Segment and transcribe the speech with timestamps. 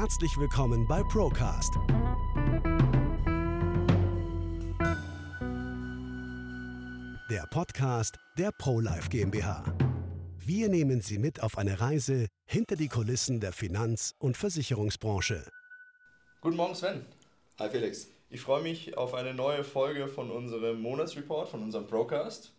[0.00, 1.74] Herzlich willkommen bei Procast.
[7.28, 9.62] Der Podcast der ProLife GmbH.
[10.38, 15.44] Wir nehmen Sie mit auf eine Reise hinter die Kulissen der Finanz- und Versicherungsbranche.
[16.40, 17.04] Guten Morgen, Sven.
[17.58, 18.08] Hi Felix.
[18.30, 22.54] Ich freue mich auf eine neue Folge von unserem Monatsreport, von unserem Procast.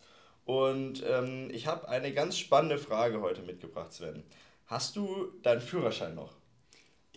[0.45, 4.21] Und ähm, ich habe eine ganz spannende Frage heute mitgebracht, Sven.
[4.67, 6.39] Hast du deinen Führerschein noch?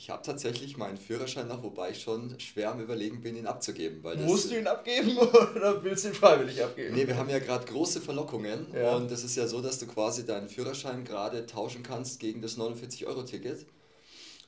[0.04, 4.04] Ich habe tatsächlich meinen Führerschein noch, wobei ich schon schwer am Überlegen bin, ihn abzugeben.
[4.04, 5.16] Weil Musst du ihn abgeben
[5.56, 6.94] oder willst du ihn freiwillig abgeben?
[6.94, 8.96] Nee, wir haben ja gerade große Verlockungen Ja.
[8.96, 12.58] und es ist ja so, dass du quasi deinen Führerschein gerade tauschen kannst gegen das
[12.58, 13.64] 49-Euro-Ticket.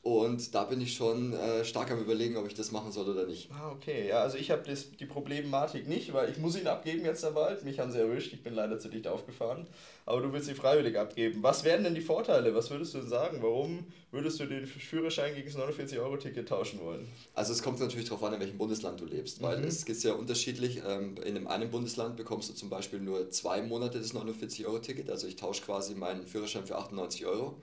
[0.06, 3.26] Und da bin ich schon äh, stark am Überlegen, ob ich das machen soll oder
[3.26, 3.50] nicht.
[3.50, 4.06] Ah, okay.
[4.06, 4.62] Ja, also ich habe
[5.00, 7.64] die Problematik nicht, weil ich muss ihn abgeben jetzt dann bald.
[7.64, 9.66] Mich haben sie erwischt, ich bin leider zu dicht aufgefahren.
[10.04, 11.42] Aber du willst ihn freiwillig abgeben.
[11.42, 12.54] Was wären denn die Vorteile?
[12.54, 13.38] Was würdest du denn sagen?
[13.40, 17.08] Warum würdest du den Führerschein gegen das 49-Euro-Ticket tauschen wollen?
[17.34, 19.64] Also es kommt natürlich darauf an, in welchem Bundesland du lebst, weil Mhm.
[19.64, 20.82] es ist ja unterschiedlich.
[20.88, 25.10] Ähm, In einem Bundesland bekommst du zum Beispiel nur zwei Monate das 49-Euro-Ticket.
[25.10, 27.56] Also ich tausche quasi meinen Führerschein für 98 Euro.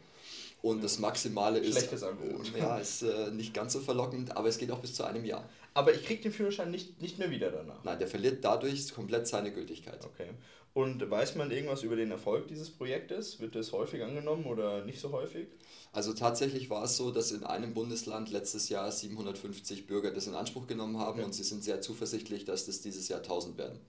[0.64, 1.74] Und das Maximale ist...
[1.78, 2.50] Schlechtes Angebot.
[2.58, 5.48] Ja, ist äh, nicht ganz so verlockend, aber es geht auch bis zu einem Jahr.
[5.74, 7.84] Aber ich krieg den Führerschein nicht, nicht mehr wieder danach.
[7.84, 10.00] Nein, der verliert dadurch komplett seine Gültigkeit.
[10.06, 10.30] Okay.
[10.74, 13.42] Und weiß man irgendwas über den Erfolg dieses Projektes?
[13.42, 15.48] Wird das häufig angenommen oder nicht so häufig?
[15.92, 20.34] Also tatsächlich war es so, dass in einem Bundesland letztes Jahr 750 Bürger das in
[20.34, 21.26] Anspruch genommen haben Ja.
[21.26, 23.80] und sie sind sehr zuversichtlich, dass das dieses Jahr 1000 werden.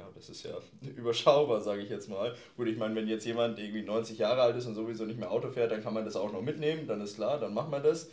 [0.00, 0.52] Naja, das ist ja
[0.96, 2.34] überschaubar, sage ich jetzt mal.
[2.56, 5.30] Gut, ich meine, wenn jetzt jemand irgendwie 90 Jahre alt ist und sowieso nicht mehr
[5.30, 7.80] Auto fährt, dann kann man das auch noch mitnehmen, dann ist klar, dann machen wir
[7.80, 8.08] das.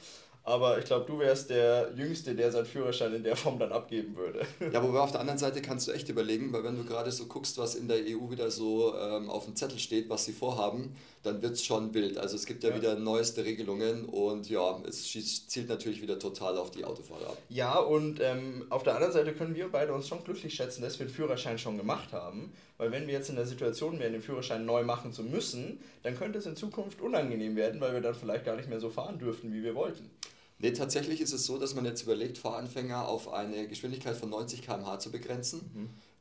[0.47, 4.15] Aber ich glaube, du wärst der Jüngste, der seinen Führerschein in der Form dann abgeben
[4.15, 4.45] würde.
[4.71, 7.25] Ja, wobei auf der anderen Seite kannst du echt überlegen, weil wenn du gerade so
[7.25, 10.95] guckst, was in der EU wieder so ähm, auf dem Zettel steht, was sie vorhaben,
[11.23, 12.17] dann wird es schon wild.
[12.17, 12.77] Also es gibt ja, Ja.
[12.77, 15.03] wieder neueste Regelungen und ja, es
[15.47, 17.37] zielt natürlich wieder total auf die Autofahrer ab.
[17.49, 20.97] Ja, und ähm, auf der anderen Seite können wir beide uns schon glücklich schätzen, dass
[20.97, 22.53] wir den Führerschein schon gemacht haben.
[22.77, 26.15] Weil wenn wir jetzt in der Situation wären, den Führerschein neu machen zu müssen, dann
[26.15, 29.19] könnte es in Zukunft unangenehm werden, weil wir dann vielleicht gar nicht mehr so fahren
[29.19, 30.09] dürften, wie wir wollten.
[30.59, 34.61] Nee, tatsächlich ist es so, dass man jetzt überlegt, Fahranfänger auf eine Geschwindigkeit von 90
[34.63, 35.71] km/h zu begrenzen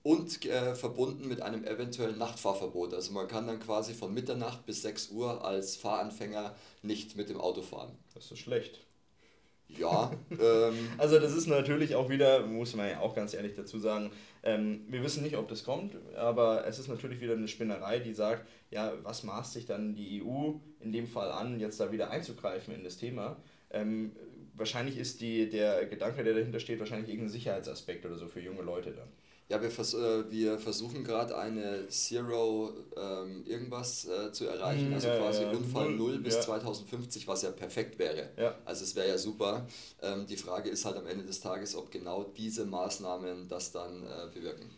[0.03, 2.95] und äh, verbunden mit einem eventuellen Nachtfahrverbot.
[2.95, 7.41] Also man kann dann quasi von Mitternacht bis 6 Uhr als Fahranfänger nicht mit dem
[7.41, 7.99] Auto fahren.
[8.15, 8.81] Das ist schlecht.
[9.69, 13.79] Ja, ähm, Also das ist natürlich auch wieder, muss man ja auch ganz ehrlich dazu
[13.79, 14.13] sagen,
[14.45, 18.15] ähm, wir wissen nicht, ob das kommt, aber es ist natürlich wieder eine Spinnerei, die
[18.15, 22.11] sagt, ja, was maßt sich dann die EU in dem Fall an, jetzt da wieder
[22.11, 23.39] einzugreifen in das Thema?
[23.71, 24.13] Ähm,
[24.57, 28.63] wahrscheinlich ist die, der Gedanke, der dahinter steht, wahrscheinlich irgendein Sicherheitsaspekt oder so für junge
[28.63, 29.09] Leute dann.
[29.49, 34.95] ja wir, vers äh, wir versuchen gerade eine Zero ähm, irgendwas äh, zu erreichen, Mhm,
[34.95, 36.41] also ja, quasi ja, Unfall null, 0 bis ja.
[36.41, 38.31] 2050, was ja perfekt wäre.
[38.65, 39.67] Also es wäre ja super.
[40.03, 44.03] Ähm, die Frage ist halt am Ende des Tages, ob genau diese Maßnahmen das dann
[44.05, 44.71] äh, bewirken.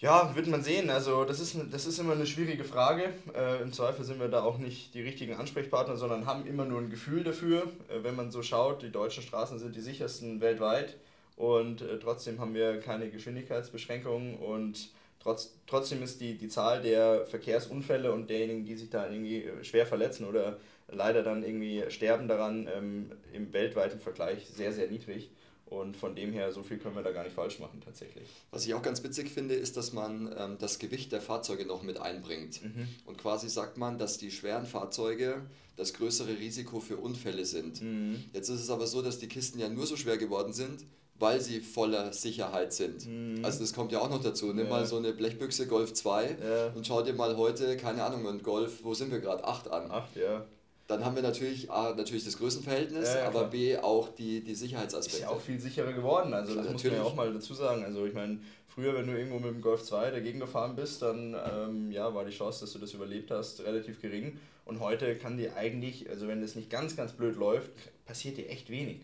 [0.00, 0.90] Ja, wird man sehen.
[0.90, 3.12] Also das ist, das ist immer eine schwierige Frage.
[3.34, 6.80] Äh, Im Zweifel sind wir da auch nicht die richtigen Ansprechpartner, sondern haben immer nur
[6.80, 7.64] ein Gefühl dafür.
[7.88, 10.96] Äh, wenn man so schaut, die deutschen Straßen sind die sichersten weltweit
[11.36, 17.26] und äh, trotzdem haben wir keine Geschwindigkeitsbeschränkungen und trotz, trotzdem ist die, die Zahl der
[17.26, 22.28] Verkehrsunfälle und derjenigen, die sich da irgendwie äh, schwer verletzen oder leider dann irgendwie sterben
[22.28, 25.30] daran, ähm, im weltweiten Vergleich sehr, sehr niedrig.
[25.70, 28.26] Und von dem her, so viel können wir da gar nicht falsch machen tatsächlich.
[28.50, 31.82] Was ich auch ganz witzig finde, ist, dass man ähm, das Gewicht der Fahrzeuge noch
[31.82, 32.64] mit einbringt.
[32.64, 32.88] Mhm.
[33.04, 35.42] Und quasi sagt man, dass die schweren Fahrzeuge
[35.76, 37.82] das größere Risiko für Unfälle sind.
[37.82, 38.24] Mhm.
[38.32, 40.84] Jetzt ist es aber so, dass die Kisten ja nur so schwer geworden sind,
[41.20, 43.06] weil sie voller Sicherheit sind.
[43.06, 43.44] Mhm.
[43.44, 44.46] Also das kommt ja auch noch dazu.
[44.46, 44.70] Nimm Ja.
[44.70, 46.66] mal so eine Blechbüchse Golf 2 Ja.
[46.74, 49.90] und schau dir mal heute, keine Ahnung, ein Golf, wo sind wir gerade, 8 an.
[49.90, 50.46] Acht, ja.
[50.88, 53.44] Dann haben wir natürlich A, natürlich das Größenverhältnis, Ja, ja, aber.
[53.44, 55.20] B auch die, die Ist Sicherheitsaspekte.
[55.20, 56.32] ja auch viel sicherer geworden.
[56.32, 57.12] Also Klar, das muss man ja natürlich.
[57.12, 57.84] auch mal dazu sagen.
[57.84, 61.36] Also ich meine, früher, wenn du irgendwo mit dem Golf 2 dagegen gefahren bist, dann
[61.52, 64.40] ähm, ja, war die Chance, dass du das überlebt hast, relativ gering.
[64.64, 67.70] Und heute kann dir eigentlich, also wenn das nicht ganz, ganz blöd läuft,
[68.06, 69.00] passiert dir echt wenig.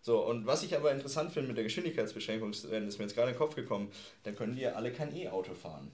[0.00, 3.34] So, und was ich aber interessant finde mit der Geschwindigkeitsbeschränkung, ist mir jetzt gerade in
[3.34, 3.90] den Kopf gekommen,
[4.22, 5.90] dann können die ja alle kein E-Auto fahren.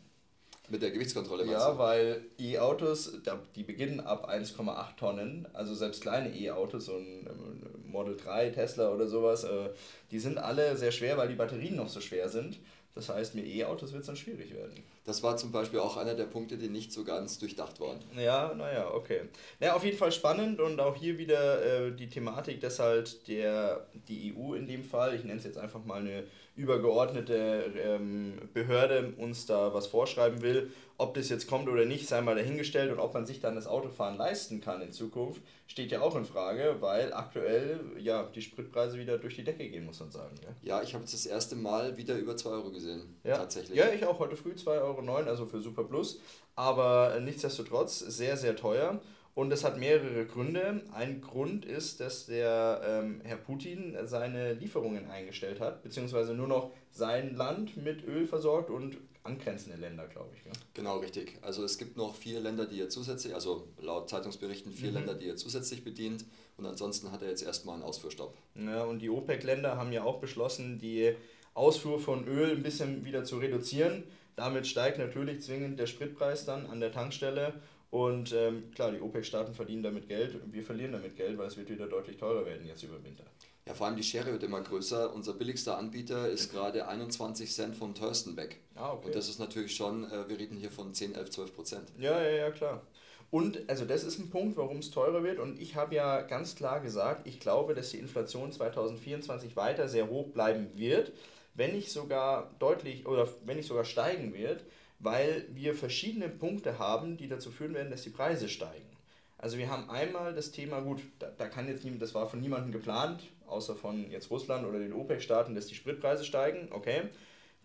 [0.70, 1.78] Mit der Gewichtskontrolle meinst Ja, du?
[1.78, 3.12] weil E-Autos,
[3.54, 8.90] die beginnen ab 1,8 Tonnen, also selbst kleine E-Autos, so ein ähm, Model 3, Tesla
[8.90, 9.68] oder sowas, äh,
[10.10, 12.58] die sind alle sehr schwer, weil die Batterien noch so schwer sind.
[12.94, 14.84] Das heißt, mit E-Autos wird es dann schwierig werden.
[15.04, 17.98] Das war zum Beispiel auch einer der Punkte, die nicht so ganz durchdacht waren.
[18.16, 19.22] Ja, naja, okay.
[19.58, 23.84] Naja, auf jeden Fall spannend und auch hier wieder äh, die Thematik, dass halt der,
[24.08, 26.22] die EU in dem Fall, ich nenne es jetzt einfach mal eine
[26.56, 30.70] übergeordnete ähm, Behörde, uns da was vorschreiben will.
[30.96, 33.66] Ob das jetzt kommt oder nicht, sei mal dahingestellt und ob man sich dann das
[33.66, 38.98] Autofahren leisten kann in Zukunft, steht ja auch in Frage, weil aktuell ja die Spritpreise
[38.98, 40.34] wieder durch die Decke gehen, muss man sagen.
[40.42, 43.16] Ja, ja ich habe jetzt das erste Mal wieder über 2 Euro gesehen.
[43.24, 43.38] Ja.
[43.38, 43.76] Tatsächlich.
[43.76, 46.20] Ja, ich auch heute früh 2,09 Euro, also für Super Plus.
[46.54, 49.00] Aber nichtsdestotrotz sehr, sehr teuer.
[49.34, 50.82] Und das hat mehrere Gründe.
[50.92, 56.70] Ein Grund ist, dass der ähm, Herr Putin seine Lieferungen eingestellt hat, beziehungsweise nur noch
[56.92, 60.44] sein Land mit Öl versorgt und angrenzende Länder, glaube ich.
[60.44, 60.52] Ja.
[60.74, 61.38] Genau, richtig.
[61.42, 64.96] Also es gibt noch vier Länder, die er zusätzlich, also laut Zeitungsberichten vier mhm.
[64.96, 66.24] Länder, die er zusätzlich bedient.
[66.56, 68.36] Und ansonsten hat er jetzt erstmal einen Ausfuhrstopp.
[68.54, 71.16] Ja, und die OPEC-Länder haben ja auch beschlossen, die
[71.54, 74.04] Ausfuhr von Öl ein bisschen wieder zu reduzieren.
[74.36, 77.54] Damit steigt natürlich zwingend der Spritpreis dann an der Tankstelle
[77.94, 81.70] und ähm, klar, die OPEC-Staaten verdienen damit Geld, wir verlieren damit Geld, weil es wird
[81.70, 83.22] wieder deutlich teurer werden jetzt über Winter.
[83.68, 85.14] Ja, vor allem die Schere wird immer größer.
[85.14, 88.58] Unser billigster Anbieter ist gerade 21 Cent vom teuersten weg.
[88.74, 89.06] Ah, okay.
[89.06, 91.92] Und das ist natürlich schon, äh, wir reden hier von 10, 11, 12 Prozent.
[91.96, 92.82] Ja, ja, ja, klar.
[93.30, 95.38] Und also das ist ein Punkt, warum es teurer wird.
[95.38, 100.08] Und ich habe ja ganz klar gesagt, ich glaube, dass die Inflation 2024 weiter sehr
[100.08, 101.12] hoch bleiben wird,
[101.54, 104.64] wenn nicht sogar deutlich oder wenn nicht sogar steigen wird
[105.04, 108.88] weil wir verschiedene Punkte haben, die dazu führen werden, dass die Preise steigen.
[109.36, 112.40] Also wir haben einmal das Thema, gut, da, da kann jetzt niemand, das war von
[112.40, 117.02] niemandem geplant, außer von jetzt Russland oder den OPEC-Staaten, dass die Spritpreise steigen, okay,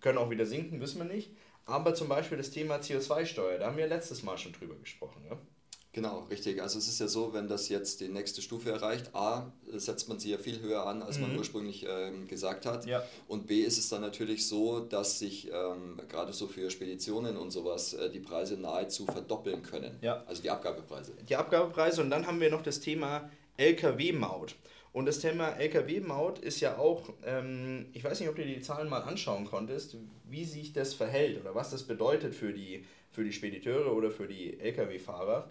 [0.01, 1.31] können auch wieder sinken, wissen wir nicht.
[1.65, 5.23] Aber zum Beispiel das Thema CO2-Steuer, da haben wir letztes Mal schon drüber gesprochen.
[5.29, 5.37] Ja?
[5.91, 6.61] Genau, richtig.
[6.61, 10.19] Also es ist ja so, wenn das jetzt die nächste Stufe erreicht, A, setzt man
[10.19, 11.23] sie ja viel höher an, als mhm.
[11.23, 12.85] man ursprünglich ähm, gesagt hat.
[12.85, 13.03] Ja.
[13.27, 17.49] Und B ist es dann natürlich so, dass sich ähm, gerade so für Speditionen und
[17.49, 19.97] sowas äh, die Preise nahezu verdoppeln können.
[20.01, 20.23] Ja.
[20.27, 21.13] Also die Abgabepreise.
[21.27, 24.55] Die Abgabepreise und dann haben wir noch das Thema Lkw-Maut.
[24.91, 28.61] Und das Thema Lkw-Maut ist ja auch, ähm, ich weiß nicht, ob du dir die
[28.61, 29.97] Zahlen mal anschauen konntest,
[30.29, 34.27] wie sich das verhält oder was das bedeutet für die, für die Spediteure oder für
[34.27, 35.49] die Lkw-Fahrer.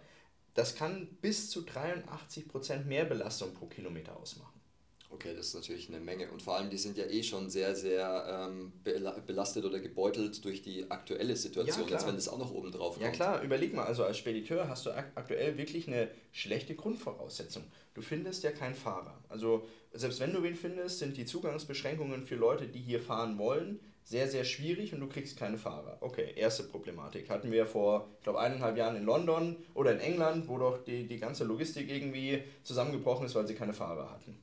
[0.59, 4.61] Das kann bis zu 83% mehr Belastung pro Kilometer ausmachen.
[5.09, 6.33] Okay, das ist natürlich eine Menge.
[6.33, 10.61] Und vor allem, die sind ja eh schon sehr, sehr ähm, belastet oder gebeutelt durch
[10.61, 13.05] die aktuelle Situation, ja, als wenn das auch noch oben drauf kommt.
[13.05, 17.63] Ja klar, überleg mal, also als Spediteur hast du aktuell wirklich eine schlechte Grundvoraussetzung.
[17.95, 19.23] Du findest ja keinen Fahrer.
[19.29, 23.79] Also selbst wenn du wen findest, sind die Zugangsbeschränkungen für Leute, die hier fahren wollen,
[24.09, 25.99] sehr, sehr schwierig und du kriegst keine Fahrer.
[26.01, 27.29] Okay, erste Problematik.
[27.29, 31.07] Hatten wir vor, ich glaube, eineinhalb Jahren in London oder in England, wo doch die,
[31.07, 34.39] die ganze Logistik irgendwie zusammengebrochen ist, weil sie keine Fahrer hatten.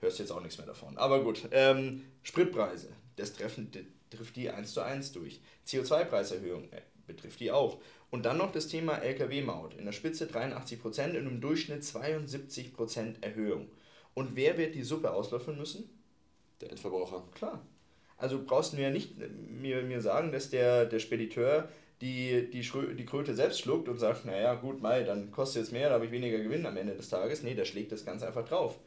[0.00, 0.98] Hörst jetzt auch nichts mehr davon.
[0.98, 3.70] Aber gut, ähm, Spritpreise, das treffen,
[4.10, 5.40] trifft die 1 zu 1 durch.
[5.66, 7.80] CO2-Preiserhöhung äh, betrifft die auch.
[8.10, 9.72] Und dann noch das Thema Lkw-Maut.
[9.76, 13.70] In der Spitze 83%, in einem Durchschnitt 72% Erhöhung.
[14.12, 15.88] Und wer wird die Suppe auslöffeln müssen?
[16.60, 17.24] Der Endverbraucher.
[17.34, 17.66] Klar.
[18.18, 19.14] Also brauchst du mir nicht
[19.50, 21.68] mir, mir sagen, dass der, der Spediteur
[22.00, 22.62] die, die,
[22.94, 26.06] die Kröte selbst schluckt und sagt, naja gut, Mai, dann kostet es mehr, da habe
[26.06, 27.42] ich weniger Gewinn am Ende des Tages.
[27.42, 28.78] Nee, der schlägt das ganz einfach drauf.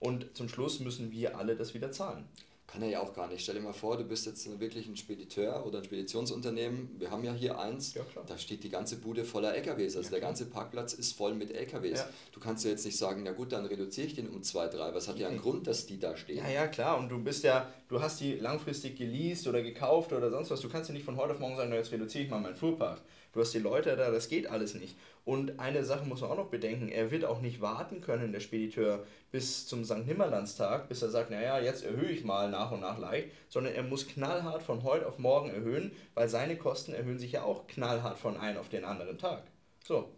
[0.00, 2.24] Und zum Schluss müssen wir alle das wieder zahlen.
[2.68, 3.42] Kann er ja auch gar nicht.
[3.42, 6.90] Stell dir mal vor, du bist jetzt wirklich ein Spediteur oder ein Speditionsunternehmen.
[6.98, 9.96] Wir haben ja hier eins, ja, da steht die ganze Bude voller LKWs.
[9.96, 12.00] Also ja, der ganze Parkplatz ist voll mit LKWs.
[12.00, 12.08] Ja.
[12.30, 14.94] Du kannst ja jetzt nicht sagen, na gut, dann reduziere ich den um zwei, drei.
[14.94, 16.36] Was hat ja einen Grund, dass die da stehen?
[16.36, 16.98] Ja, ja, klar.
[16.98, 20.60] Und du bist ja, du hast die langfristig geleast oder gekauft oder sonst was.
[20.60, 22.56] Du kannst ja nicht von heute auf morgen sagen, na, jetzt reduziere ich mal meinen
[22.56, 23.00] Fuhrpark.
[23.32, 24.96] Du hast die Leute da, das geht alles nicht.
[25.24, 28.40] Und eine Sache muss man auch noch bedenken, er wird auch nicht warten können, der
[28.40, 30.06] Spediteur, bis zum St.
[30.06, 33.82] Nimmerlandstag, bis er sagt, naja, jetzt erhöhe ich mal nach und nach leicht, sondern er
[33.82, 38.18] muss knallhart von heute auf morgen erhöhen, weil seine Kosten erhöhen sich ja auch knallhart
[38.18, 39.44] von einem auf den anderen Tag.
[39.84, 40.10] So.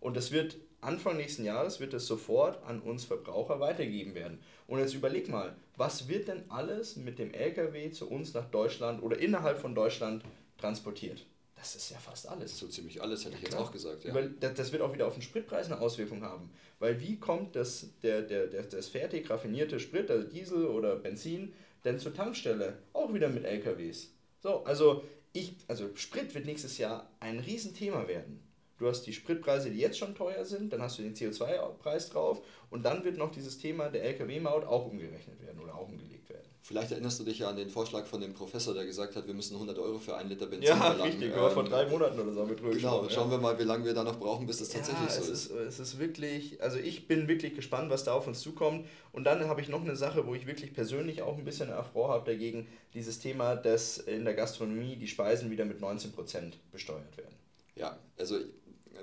[0.00, 4.38] Und das wird Anfang nächsten Jahres wird es sofort an uns Verbraucher weitergeben werden.
[4.66, 9.02] Und jetzt überleg mal, was wird denn alles mit dem LKW zu uns nach Deutschland
[9.02, 10.22] oder innerhalb von Deutschland
[10.58, 11.24] transportiert?
[11.56, 12.58] Das ist ja fast alles.
[12.58, 14.04] So ziemlich alles, hätte ja, ich jetzt auch gesagt.
[14.04, 14.14] Ja.
[14.14, 16.50] Weil das wird auch wieder auf den Spritpreis eine Auswirkung haben.
[16.78, 21.54] Weil wie kommt das, der, der, der, das fertig raffinierte Sprit, also Diesel oder Benzin,
[21.84, 22.78] denn zur Tankstelle?
[22.92, 24.10] Auch wieder mit LKWs.
[24.40, 28.40] So, also ich, also Sprit wird nächstes Jahr ein Riesenthema werden.
[28.78, 32.42] Du hast die Spritpreise, die jetzt schon teuer sind, dann hast du den CO2-Preis drauf
[32.70, 36.44] und dann wird noch dieses Thema der Lkw-Maut auch umgerechnet werden oder auch umgelegt werden.
[36.66, 39.34] Vielleicht erinnerst du dich ja an den Vorschlag von dem Professor, der gesagt hat, wir
[39.34, 41.12] müssen 100 Euro für einen Liter Benzin ja, verlangen.
[41.12, 43.32] richtig, ähm, vor drei Monaten oder so mit drüber Genau, schauen ja.
[43.32, 45.50] wir mal, wie lange wir da noch brauchen, bis das tatsächlich ja, so ist.
[45.50, 45.50] ist.
[45.50, 48.86] Es ist wirklich, also ich bin wirklich gespannt, was da auf uns zukommt.
[49.12, 52.08] Und dann habe ich noch eine Sache, wo ich wirklich persönlich auch ein bisschen Erfror
[52.08, 57.34] habe dagegen, dieses Thema, dass in der Gastronomie die Speisen wieder mit 19% besteuert werden.
[57.76, 58.38] Ja, also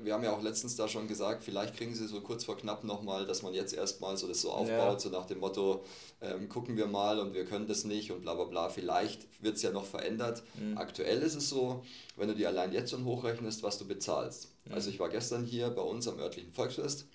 [0.03, 2.83] wir haben ja auch letztens da schon gesagt, vielleicht kriegen sie so kurz vor knapp
[2.83, 4.99] nochmal, dass man jetzt erstmal so das so aufbaut, ja.
[4.99, 5.83] so nach dem Motto,
[6.21, 8.69] ähm, gucken wir mal und wir können das nicht und bla bla bla.
[8.69, 10.43] Vielleicht wird es ja noch verändert.
[10.55, 10.77] Mhm.
[10.77, 11.83] Aktuell ist es so,
[12.17, 14.49] wenn du dir allein jetzt schon hochrechnest, was du bezahlst.
[14.65, 14.73] Mhm.
[14.73, 17.05] Also ich war gestern hier bei uns am örtlichen Volksfest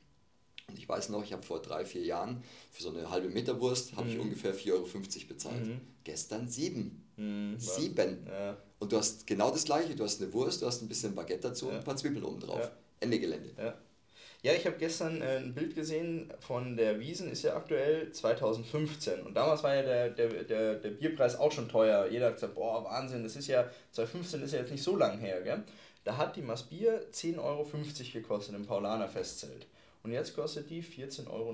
[0.69, 3.61] und ich weiß noch, ich habe vor drei, vier Jahren für so eine halbe Meter
[3.61, 4.13] Wurst habe mhm.
[4.13, 4.87] ich ungefähr 4,50 Euro
[5.29, 5.67] bezahlt.
[5.67, 5.81] Mhm.
[6.05, 7.05] Gestern sieben.
[7.17, 8.27] Mhm, sieben.
[8.29, 8.57] Ja.
[8.79, 9.95] Und du hast genau das gleiche.
[9.95, 11.73] Du hast eine Wurst, du hast ein bisschen Baguette dazu ja.
[11.73, 12.61] und ein paar Zwiebeln oben drauf.
[12.61, 12.71] Ja.
[13.01, 13.51] Ende Gelände.
[14.43, 19.23] Ja, ich habe gestern äh, ein Bild gesehen von der Wiesen, ist ja aktuell 2015.
[19.23, 22.07] Und damals war ja der, der, der, der Bierpreis auch schon teuer.
[22.09, 25.19] Jeder hat gesagt, boah, Wahnsinn, das ist ja, 2015 ist ja jetzt nicht so lang
[25.19, 25.43] her.
[25.43, 25.65] Gell?
[26.05, 27.67] Da hat die Maßbier 10,50 Euro
[28.13, 29.67] gekostet im Paulaner Festzelt.
[30.07, 31.53] Und jetzt kostet die 14,90 Euro.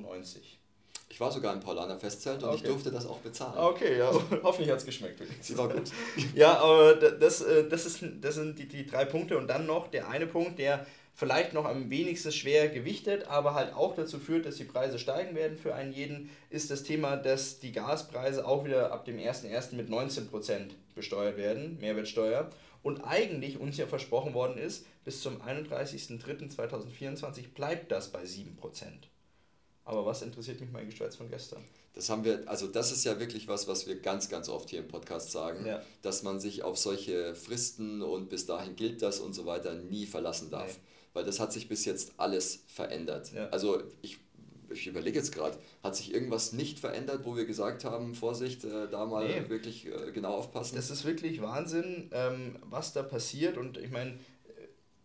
[1.09, 2.57] Ich war sogar im Paulaner Festzelt und okay.
[2.57, 3.57] ich durfte das auch bezahlen.
[3.57, 5.23] Okay, ja, hoffentlich hat es geschmeckt.
[5.41, 5.91] Sie war gut.
[6.35, 9.89] ja, aber das, äh, das, ist, das sind die, die drei Punkte und dann noch
[9.89, 14.45] der eine Punkt, der vielleicht noch am wenigsten schwer gewichtet, aber halt auch dazu führt,
[14.45, 18.67] dass die Preise steigen werden für einen jeden, ist das Thema, dass die Gaspreise auch
[18.67, 19.75] wieder ab dem 1.1.
[19.77, 22.51] mit 19% besteuert werden, Mehrwertsteuer.
[22.83, 28.49] Und eigentlich uns ja versprochen worden ist, bis zum 31.03.2024 bleibt das bei 7%.
[29.85, 31.63] Aber was interessiert mich mein Geschwätz von gestern?
[31.95, 34.81] Das haben wir, also das ist ja wirklich was, was wir ganz, ganz oft hier
[34.81, 35.83] im Podcast sagen, ja.
[36.01, 40.07] dass man sich auf solche Fristen und bis dahin gilt das und so weiter nie
[40.07, 40.69] verlassen darf.
[40.69, 40.85] Nee.
[41.15, 43.33] Weil das hat sich bis jetzt alles verändert.
[43.33, 43.51] Ja.
[43.51, 44.19] Also ich,
[44.73, 48.89] ich überlege jetzt gerade, hat sich irgendwas nicht verändert, wo wir gesagt haben, Vorsicht, äh,
[48.91, 49.49] da mal nee.
[49.49, 50.77] wirklich äh, genau aufpassen?
[50.77, 54.15] Das ist wirklich Wahnsinn, ähm, was da passiert und ich meine,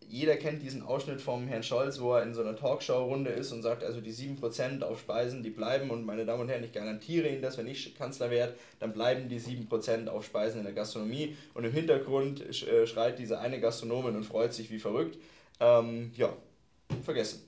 [0.08, 3.62] jeder kennt diesen Ausschnitt vom Herrn Scholz, wo er in so einer Talkshow-Runde ist und
[3.62, 5.90] sagt, also die 7% auf Speisen, die bleiben.
[5.90, 9.28] Und meine Damen und Herren, ich garantiere Ihnen, dass wenn ich Kanzler werde, dann bleiben
[9.28, 11.36] die 7% auf Speisen in der Gastronomie.
[11.52, 15.18] Und im Hintergrund äh, schreit diese eine Gastronomin und freut sich wie verrückt.
[15.60, 16.34] Ähm, ja,
[17.04, 17.42] vergessen.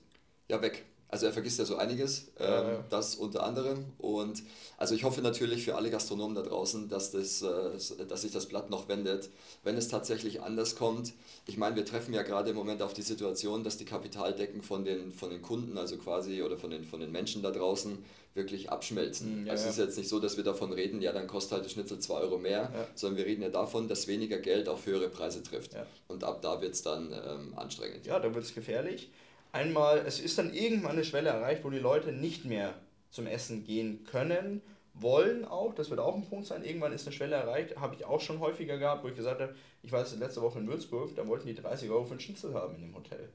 [0.47, 0.83] Ja, weg.
[1.11, 2.85] Also er vergisst ja so einiges, ähm, ja, ja.
[2.89, 3.83] das unter anderem.
[3.97, 4.43] Und
[4.77, 8.45] also ich hoffe natürlich für alle Gastronomen da draußen, dass, das, äh, dass sich das
[8.45, 9.29] Blatt noch wendet,
[9.63, 11.11] wenn es tatsächlich anders kommt.
[11.47, 14.85] Ich meine, wir treffen ja gerade im Moment auf die Situation, dass die Kapitaldecken von
[14.85, 17.97] den, von den Kunden, also quasi, oder von den, von den Menschen da draußen,
[18.33, 19.41] wirklich abschmelzen.
[19.41, 21.51] Mhm, ja, also es ist jetzt nicht so, dass wir davon reden, ja, dann kostet
[21.51, 24.85] halt der Schnitzel 2 Euro mehr, sondern wir reden ja davon, dass weniger Geld auf
[24.85, 25.75] höhere Preise trifft.
[26.07, 28.05] Und ab da wird es dann ähm, anstrengend.
[28.05, 29.09] Ja, da wird es gefährlich
[29.51, 32.73] einmal, es ist dann irgendwann eine Schwelle erreicht, wo die Leute nicht mehr
[33.09, 34.61] zum Essen gehen können,
[34.93, 38.05] wollen auch, das wird auch ein Punkt sein, irgendwann ist eine Schwelle erreicht, habe ich
[38.05, 41.15] auch schon häufiger gehabt, wo ich gesagt habe, ich war jetzt letzte Woche in Würzburg,
[41.15, 43.29] da wollten die 30 Euro für einen Schnitzel haben in dem Hotel.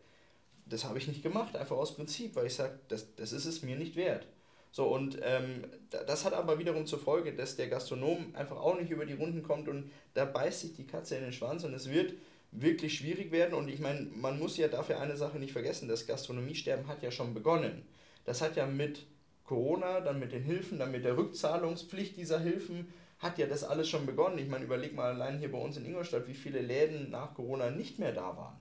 [0.67, 3.63] Das habe ich nicht gemacht, einfach aus Prinzip, weil ich sage, das, das ist es
[3.63, 4.27] mir nicht wert.
[4.73, 8.91] So, und ähm, das hat aber wiederum zur Folge, dass der Gastronom einfach auch nicht
[8.91, 11.91] über die Runden kommt und da beißt sich die Katze in den Schwanz und es
[11.91, 12.13] wird
[12.53, 13.55] wirklich schwierig werden.
[13.55, 17.11] Und ich meine, man muss ja dafür eine Sache nicht vergessen, das Gastronomiesterben hat ja
[17.11, 17.83] schon begonnen.
[18.25, 19.07] Das hat ja mit
[19.45, 23.89] Corona, dann mit den Hilfen, dann mit der Rückzahlungspflicht dieser Hilfen, hat ja das alles
[23.89, 24.39] schon begonnen.
[24.39, 27.71] Ich meine, überleg mal allein hier bei uns in Ingolstadt, wie viele Läden nach Corona
[27.71, 28.59] nicht mehr da waren.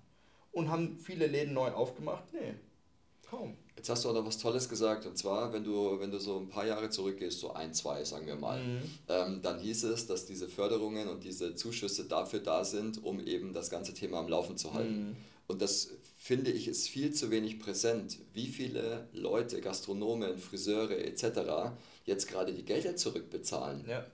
[0.52, 2.32] Und haben viele Läden neu aufgemacht?
[2.34, 2.54] Nee,
[3.28, 3.58] kaum.
[3.76, 6.38] Jetzt hast du auch noch was Tolles gesagt, und zwar, wenn du, wenn du so
[6.38, 8.82] ein paar Jahre zurückgehst, so ein, zwei, sagen wir mal, mhm.
[9.10, 13.54] ähm, dann hieß es, dass diese Förderungen und diese Zuschüsse dafür da sind, um eben
[13.54, 15.10] das ganze Thema am Laufen zu halten.
[15.10, 15.16] Mhm.
[15.48, 21.76] Und das finde ich ist viel zu wenig präsent, wie viele Leute, Gastronomen, Friseure etc.
[22.06, 23.86] jetzt gerade die Gelder zurückbezahlen.
[23.88, 24.06] Ja.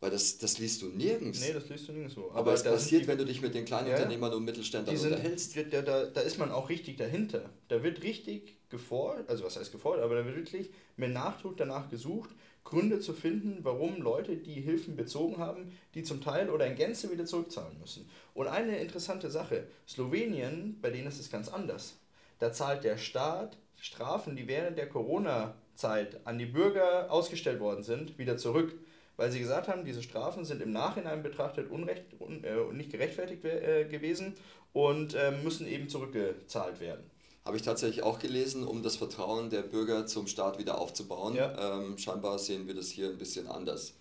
[0.00, 1.40] Weil das, das liest du nirgends.
[1.40, 2.28] Nee, das liest du nirgendwo.
[2.30, 4.96] Aber, Aber es passiert, die, wenn du dich mit den kleinen ja, Unternehmern und Mittelständlern
[4.96, 5.56] sind, unterhältst.
[5.56, 7.48] Da, da, da ist man auch richtig dahinter.
[7.68, 11.88] Da wird richtig gefordert, also was heißt gefordert, aber da wird wirklich mit Nachdruck danach
[11.88, 12.30] gesucht,
[12.64, 17.10] Gründe zu finden, warum Leute, die Hilfen bezogen haben, die zum Teil oder in Gänze
[17.10, 18.10] wieder zurückzahlen müssen.
[18.34, 21.96] Und eine interessante Sache, Slowenien, bei denen ist es ganz anders.
[22.38, 28.18] Da zahlt der Staat Strafen, die während der Corona-Zeit an die Bürger ausgestellt worden sind,
[28.18, 28.74] wieder zurück
[29.16, 33.44] weil sie gesagt haben, diese Strafen sind im Nachhinein betrachtet unrecht, un, äh, nicht gerechtfertigt
[33.44, 34.34] äh, gewesen
[34.72, 37.10] und äh, müssen eben zurückgezahlt werden.
[37.44, 41.36] Habe ich tatsächlich auch gelesen, um das Vertrauen der Bürger zum Staat wieder aufzubauen.
[41.36, 41.78] Ja.
[41.78, 43.94] Ähm, scheinbar sehen wir das hier ein bisschen anders.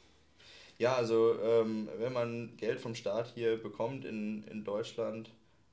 [0.78, 5.30] Ja, also ähm, wenn man Geld vom Staat hier bekommt in, in Deutschland,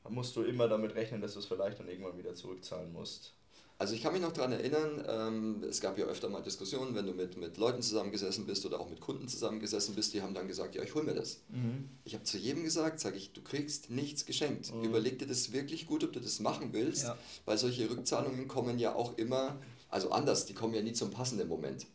[0.09, 3.35] musst du immer damit rechnen, dass du es vielleicht dann irgendwann wieder zurückzahlen musst.
[3.83, 7.05] Also ich kann mich noch daran erinnern, ähm, es gab ja öfter mal Diskussionen, wenn
[7.05, 10.47] du mit, mit Leuten zusammengesessen bist oder auch mit Kunden zusammengesessen bist, die haben dann
[10.47, 11.41] gesagt, ja, ich hol mir das.
[11.49, 11.89] Mhm.
[12.05, 14.73] Ich habe zu jedem gesagt, sage ich, du kriegst nichts geschenkt.
[14.73, 14.85] Mhm.
[14.85, 17.19] Überleg dir das wirklich gut, ob du das machen willst, ja.
[17.45, 19.59] weil solche Rückzahlungen kommen ja auch immer,
[19.89, 21.87] also anders, die kommen ja nie zum passenden Moment.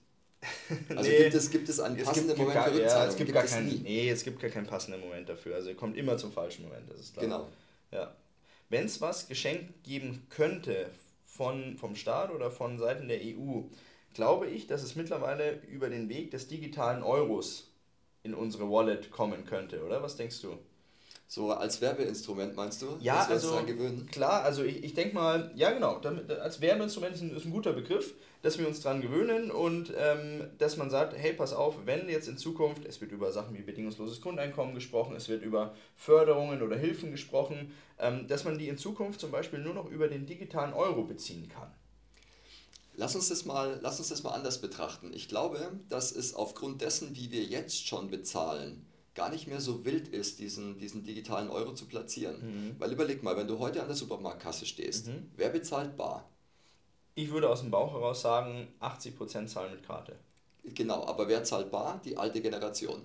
[0.90, 3.04] Also nee, gibt, es, gibt es einen passenden gibt, Moment gar, für Rückzahlung?
[3.06, 3.78] Ja, es gibt, gibt gar es kein, nie.
[3.78, 5.56] Nee, es gibt gar keinen passenden Moment dafür.
[5.56, 7.26] Also kommt immer zum falschen Moment, das ist klar.
[7.26, 7.48] Genau.
[7.94, 8.14] Ja.
[8.68, 10.90] Wenn es was geschenkt geben könnte
[11.38, 13.62] von, vom Staat oder von Seiten der EU,
[14.14, 17.72] glaube ich, dass es mittlerweile über den Weg des digitalen Euros
[18.24, 20.02] in unsere Wallet kommen könnte, oder?
[20.02, 20.58] Was denkst du?
[21.28, 22.98] So als Werbeinstrument meinst du?
[23.02, 23.62] Ja, also
[24.12, 27.52] klar, also ich, ich denke mal, ja genau, damit, als Werbeinstrument ist ein, ist ein
[27.52, 31.76] guter Begriff dass wir uns daran gewöhnen und ähm, dass man sagt, hey, pass auf,
[31.86, 35.76] wenn jetzt in Zukunft, es wird über Sachen wie bedingungsloses Grundeinkommen gesprochen, es wird über
[35.96, 40.08] Förderungen oder Hilfen gesprochen, ähm, dass man die in Zukunft zum Beispiel nur noch über
[40.08, 41.72] den digitalen Euro beziehen kann.
[43.00, 45.12] Lass uns, das mal, lass uns das mal anders betrachten.
[45.14, 49.86] Ich glaube, dass es aufgrund dessen, wie wir jetzt schon bezahlen, gar nicht mehr so
[49.86, 52.38] wild ist, diesen, diesen digitalen Euro zu platzieren.
[52.42, 52.76] Mhm.
[52.80, 55.30] Weil überleg mal, wenn du heute an der Supermarktkasse stehst, mhm.
[55.36, 56.30] wer bezahlt bar?
[57.18, 60.16] Ich würde aus dem Bauch heraus sagen, 80% zahlen mit Karte.
[60.64, 62.00] Genau, aber wer zahlt bar?
[62.06, 63.02] Die alte Generation.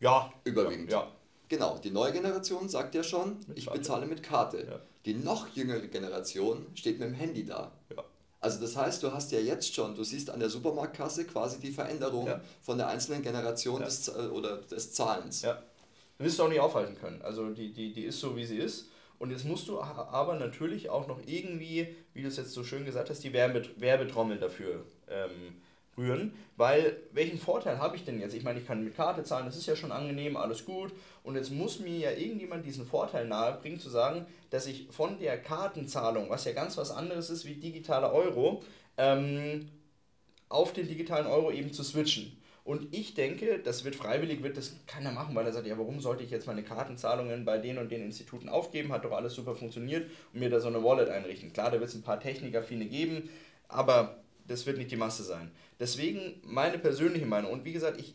[0.00, 0.32] Ja.
[0.44, 0.90] Überwiegend.
[0.90, 1.06] Ja.
[1.50, 3.78] Genau, die neue Generation sagt ja schon, mit ich Karte.
[3.80, 4.66] bezahle mit Karte.
[4.66, 4.80] Ja.
[5.04, 7.70] Die noch jüngere Generation steht mit dem Handy da.
[7.94, 8.02] Ja.
[8.40, 11.70] Also das heißt, du hast ja jetzt schon, du siehst an der Supermarktkasse quasi die
[11.70, 12.40] Veränderung ja.
[12.62, 15.42] von der einzelnen Generation des, äh, oder des Zahlens.
[15.42, 15.62] Ja.
[16.16, 17.20] Du wirst du auch nicht aufhalten können.
[17.20, 18.88] Also die, die, die ist so, wie sie ist.
[19.18, 22.84] Und jetzt musst du aber natürlich auch noch irgendwie, wie du es jetzt so schön
[22.84, 25.56] gesagt hast, die Werbet Werbetrommel dafür ähm,
[25.98, 26.32] rühren.
[26.56, 28.34] Weil welchen Vorteil habe ich denn jetzt?
[28.34, 30.92] Ich meine, ich kann mit Karte zahlen, das ist ja schon angenehm, alles gut.
[31.22, 35.38] Und jetzt muss mir ja irgendjemand diesen Vorteil nahebringen, zu sagen, dass ich von der
[35.38, 38.62] Kartenzahlung, was ja ganz was anderes ist wie digitaler Euro,
[38.96, 39.68] ähm,
[40.48, 42.36] auf den digitalen Euro eben zu switchen.
[42.64, 46.00] Und ich denke, das wird freiwillig, wird das keiner machen, weil er sagt, ja, warum
[46.00, 48.90] sollte ich jetzt meine Kartenzahlungen bei den und den Instituten aufgeben?
[48.90, 51.52] Hat doch alles super funktioniert und mir da so eine Wallet einrichten.
[51.52, 53.28] Klar, da wird es ein paar Technikaffine geben,
[53.68, 54.16] aber
[54.48, 55.50] das wird nicht die Masse sein.
[55.78, 57.52] Deswegen meine persönliche Meinung.
[57.52, 58.14] Und wie gesagt, ich,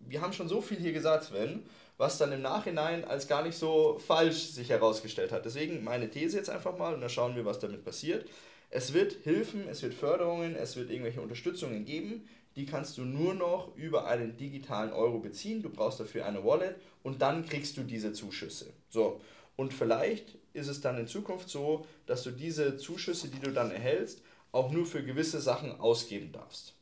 [0.00, 1.62] wir haben schon so viel hier gesagt, Sven,
[1.98, 5.44] was dann im Nachhinein als gar nicht so falsch sich herausgestellt hat.
[5.44, 8.26] Deswegen meine These jetzt einfach mal und dann schauen wir, was damit passiert.
[8.70, 13.34] Es wird Hilfen, es wird Förderungen, es wird irgendwelche Unterstützungen geben, die kannst du nur
[13.34, 15.62] noch über einen digitalen Euro beziehen.
[15.62, 18.72] Du brauchst dafür eine Wallet und dann kriegst du diese Zuschüsse.
[18.88, 19.20] So.
[19.56, 23.70] Und vielleicht ist es dann in Zukunft so, dass du diese Zuschüsse, die du dann
[23.70, 24.22] erhältst,
[24.52, 26.74] auch nur für gewisse Sachen ausgeben darfst.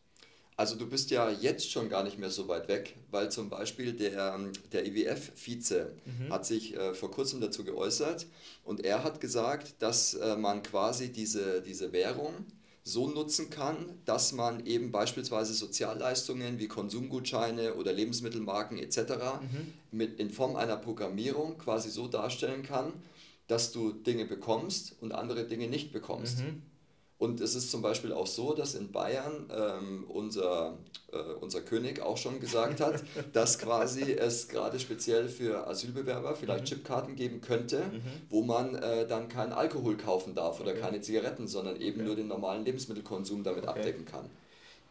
[0.58, 3.92] Also du bist ja jetzt schon gar nicht mehr so weit weg, weil zum Beispiel
[3.92, 4.38] der,
[4.72, 6.32] der IWF-Vize mhm.
[6.32, 8.26] hat sich äh, vor kurzem dazu geäußert
[8.64, 12.32] und er hat gesagt, dass äh, man quasi diese, diese Währung
[12.84, 18.98] so nutzen kann, dass man eben beispielsweise Sozialleistungen wie Konsumgutscheine oder Lebensmittelmarken etc.
[19.42, 19.72] Mhm.
[19.90, 22.92] Mit, in Form einer Programmierung quasi so darstellen kann,
[23.46, 26.38] dass du Dinge bekommst und andere Dinge nicht bekommst.
[26.38, 26.62] Mhm.
[27.18, 30.76] Und es ist zum Beispiel auch so, dass in Bayern ähm, unser,
[31.12, 33.02] äh, unser König auch schon gesagt hat,
[33.32, 36.66] dass quasi es gerade speziell für Asylbewerber vielleicht mhm.
[36.66, 38.02] Chipkarten geben könnte, mhm.
[38.28, 40.80] wo man äh, dann keinen Alkohol kaufen darf oder okay.
[40.80, 42.06] keine Zigaretten, sondern eben okay.
[42.06, 43.78] nur den normalen Lebensmittelkonsum damit okay.
[43.78, 44.28] abdecken kann.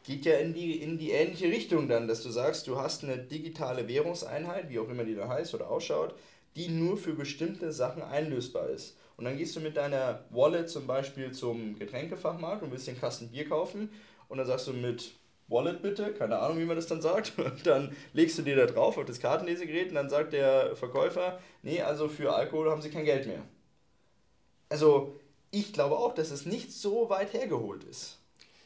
[0.03, 3.19] Geht ja in die, in die ähnliche Richtung dann, dass du sagst, du hast eine
[3.19, 6.15] digitale Währungseinheit, wie auch immer die da heißt oder ausschaut,
[6.55, 8.95] die nur für bestimmte Sachen einlösbar ist.
[9.17, 13.29] Und dann gehst du mit deiner Wallet zum Beispiel zum Getränkefachmarkt und willst den Kasten
[13.29, 13.89] Bier kaufen
[14.27, 15.13] und dann sagst du mit
[15.47, 17.33] Wallet bitte, keine Ahnung, wie man das dann sagt.
[17.37, 21.39] Und dann legst du dir da drauf auf das Kartenlesegerät und dann sagt der Verkäufer,
[21.61, 23.43] nee, also für Alkohol haben sie kein Geld mehr.
[24.69, 25.19] Also
[25.51, 28.19] ich glaube auch, dass es nicht so weit hergeholt ist.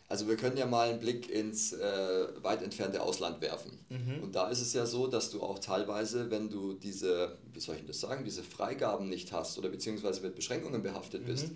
[0.10, 3.78] Also wir können ja mal einen Blick ins äh, weit entfernte Ausland werfen.
[3.90, 4.24] Mhm.
[4.24, 7.76] Und da ist es ja so, dass du auch teilweise, wenn du diese, wie soll
[7.76, 11.28] ich das sagen, diese Freigaben nicht hast oder beziehungsweise mit Beschränkungen behaftet mhm.
[11.28, 11.50] bist,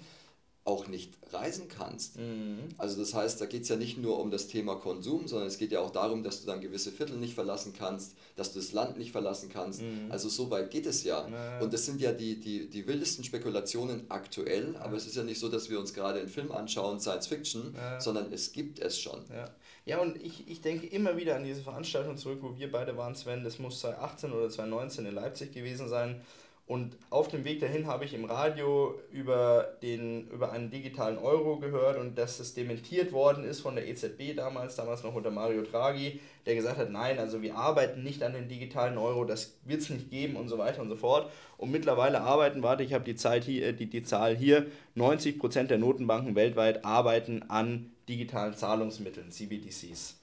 [0.65, 2.17] auch nicht reisen kannst.
[2.17, 2.69] Mhm.
[2.77, 5.57] Also das heißt, da geht es ja nicht nur um das Thema Konsum, sondern es
[5.57, 8.71] geht ja auch darum, dass du dann gewisse Viertel nicht verlassen kannst, dass du das
[8.71, 9.81] Land nicht verlassen kannst.
[9.81, 10.09] Mhm.
[10.09, 11.27] Also so weit geht es ja.
[11.27, 11.59] ja.
[11.59, 14.81] Und das sind ja die, die, die wildesten Spekulationen aktuell, ja.
[14.81, 17.73] aber es ist ja nicht so, dass wir uns gerade einen Film anschauen, Science Fiction,
[17.75, 17.99] ja.
[17.99, 19.19] sondern es gibt es schon.
[19.35, 19.49] Ja,
[19.85, 23.15] ja und ich, ich denke immer wieder an diese Veranstaltung zurück, wo wir beide waren,
[23.15, 26.21] Sven, das muss 2018 oder 2019 in Leipzig gewesen sein
[26.65, 31.57] Und auf dem Weg dahin habe ich im Radio über, den, über einen digitalen Euro
[31.59, 35.63] gehört und dass es dementiert worden ist von der EZB damals, damals noch unter Mario
[35.63, 39.81] Draghi, der gesagt hat, nein, also wir arbeiten nicht an den digitalen Euro, das wird
[39.81, 41.29] es nicht geben und so weiter und so fort.
[41.57, 45.63] Und mittlerweile arbeiten, warte, ich habe die, Zeit hier, äh, die, die Zahl hier, 90%
[45.63, 50.15] der Notenbanken weltweit arbeiten an digitalen Zahlungsmitteln, CBDCs.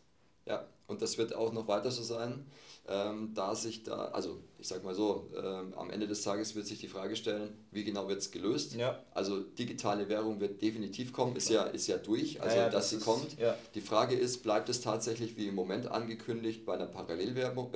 [0.47, 2.47] Ja, und das wird auch noch weiter so sein
[2.91, 6.67] ähm, da sich da, also ich sag mal so, ähm, am Ende des Tages wird
[6.67, 8.75] sich die Frage stellen, wie genau wird es gelöst?
[8.75, 8.99] Ja.
[9.15, 12.83] Also digitale Währung wird definitiv kommen, ist ja, ist ja durch, also ja, ja, dass
[12.83, 13.37] das sie ist, kommt.
[13.75, 17.73] Die Frage ist, bleibt es tatsächlich wie im Moment angekündigt bei einer Parallelwährung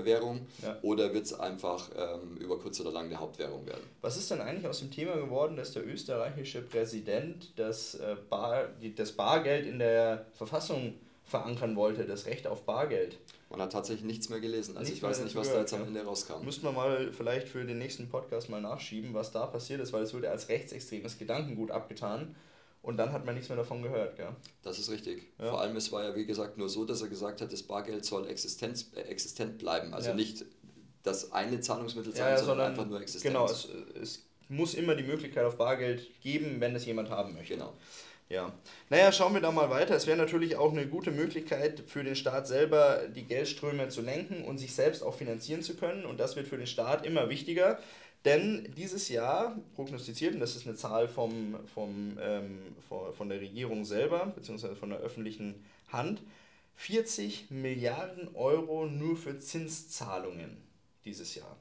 [0.83, 3.85] oder wird es einfach ähm, über kurz oder lang eine Hauptwährung werden?
[4.01, 8.69] Was ist denn eigentlich aus dem Thema geworden, dass der österreichische Präsident das, äh, Bar,
[8.83, 13.19] die, das Bargeld in der Verfassung verankern wollte, das Recht auf Bargeld?
[13.57, 14.77] Man hat tatsächlich nichts mehr gelesen.
[14.77, 16.45] Also nichts ich weiß nicht, was da jetzt am Ende rauskam.
[16.45, 20.03] Müssten wir mal vielleicht für den nächsten Podcast mal nachschieben, was da passiert ist, weil
[20.03, 22.35] es wurde als rechtsextremes Gedankengut abgetan.
[22.83, 24.31] Und dann hat man nichts mehr davon gehört, gell?
[24.63, 25.33] Das ist richtig.
[25.39, 25.51] Ja.
[25.51, 28.05] Vor allem, es war ja wie gesagt nur so, dass er gesagt hat, das Bargeld
[28.05, 29.95] soll existenz, äh, existent bleiben.
[29.95, 30.17] Also ja.
[30.17, 30.45] nicht
[31.05, 33.33] das eine Zahlungsmittel sein, ja, sondern, sondern, einfach nur existent.
[33.33, 33.69] Genau, es,
[34.01, 37.55] es muss immer die Möglichkeit auf Bargeld geben, wenn es jemand haben möchte.
[37.55, 37.75] Genau.
[38.29, 38.53] Ja.
[38.89, 39.95] Naja, schauen wir da mal weiter.
[39.95, 44.45] Es wäre natürlich auch eine gute Möglichkeit für den Staat selber, die Geldströme zu lenken
[44.45, 46.07] und sich selbst auch finanzieren zu können.
[46.07, 47.79] Und das wird für den Staat immer wichtiger.
[48.25, 52.59] Denn dieses Jahr prognostiziert, und das ist eine Zahl vom, vom, ähm,
[52.89, 56.23] von der Regierung selber, beziehungsweise von der öffentlichen Hand,
[56.77, 60.57] 40 Milliarden Euro nur für Zinszahlungen
[61.05, 61.57] dieses Jahr.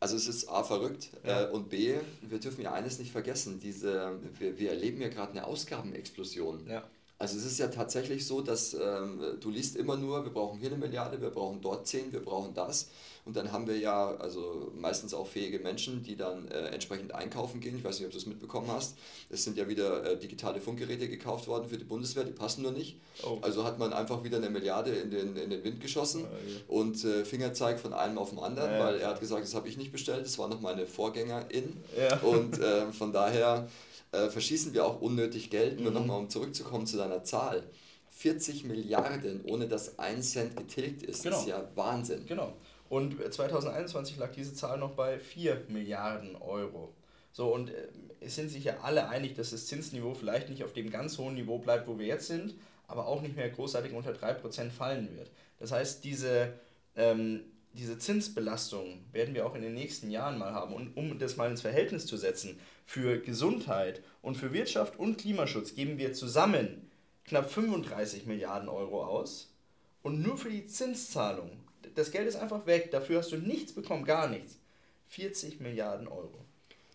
[0.00, 1.44] Also es ist A verrückt ja.
[1.44, 5.32] äh, und B, wir dürfen ja eines nicht vergessen, diese, wir, wir erleben ja gerade
[5.32, 6.66] eine Ausgabenexplosion.
[6.68, 6.84] Ja.
[7.18, 10.68] Also es ist ja tatsächlich so, dass ähm, du liest immer nur, wir brauchen hier
[10.68, 12.90] eine Milliarde, wir brauchen dort zehn, wir brauchen das.
[13.24, 17.60] Und dann haben wir ja also meistens auch fähige Menschen, die dann äh, entsprechend einkaufen
[17.60, 17.78] gehen.
[17.78, 18.96] Ich weiß nicht, ob du es mitbekommen hast.
[19.30, 22.72] Es sind ja wieder äh, digitale Funkgeräte gekauft worden für die Bundeswehr, die passen nur
[22.72, 22.98] nicht.
[23.22, 23.38] Oh.
[23.40, 26.80] Also hat man einfach wieder eine Milliarde in den, in den Wind geschossen oh, ja.
[26.80, 29.68] und äh, Fingerzeig von einem auf den anderen, ja, weil er hat gesagt, das habe
[29.68, 31.76] ich nicht bestellt, das war noch meine Vorgängerin.
[31.96, 32.18] Ja.
[32.18, 33.68] Und äh, von daher
[34.14, 35.80] äh, verschießen wir auch unnötig Geld.
[35.80, 35.98] Nur mhm.
[35.98, 37.64] nochmal, um zurückzukommen zu deiner Zahl.
[38.10, 41.38] 40 Milliarden, ohne dass ein Cent getilgt ist, genau.
[41.38, 42.26] ist ja Wahnsinn.
[42.26, 42.52] Genau.
[42.88, 46.94] Und 2021 lag diese Zahl noch bei 4 Milliarden Euro.
[47.32, 47.88] So, und äh,
[48.20, 51.34] es sind sich ja alle einig, dass das Zinsniveau vielleicht nicht auf dem ganz hohen
[51.34, 52.54] Niveau bleibt, wo wir jetzt sind,
[52.86, 55.30] aber auch nicht mehr großartig unter 3% fallen wird.
[55.58, 56.52] Das heißt, diese,
[56.96, 57.40] ähm,
[57.74, 60.74] diese Zinsbelastung werden wir auch in den nächsten Jahren mal haben.
[60.74, 65.74] Und um das mal ins Verhältnis zu setzen, für Gesundheit und für Wirtschaft und Klimaschutz
[65.74, 66.90] geben wir zusammen
[67.24, 69.52] knapp 35 Milliarden Euro aus.
[70.02, 72.90] Und nur für die Zinszahlung das Geld ist einfach weg.
[72.90, 74.58] Dafür hast du nichts bekommen, gar nichts.
[75.08, 76.44] 40 Milliarden Euro.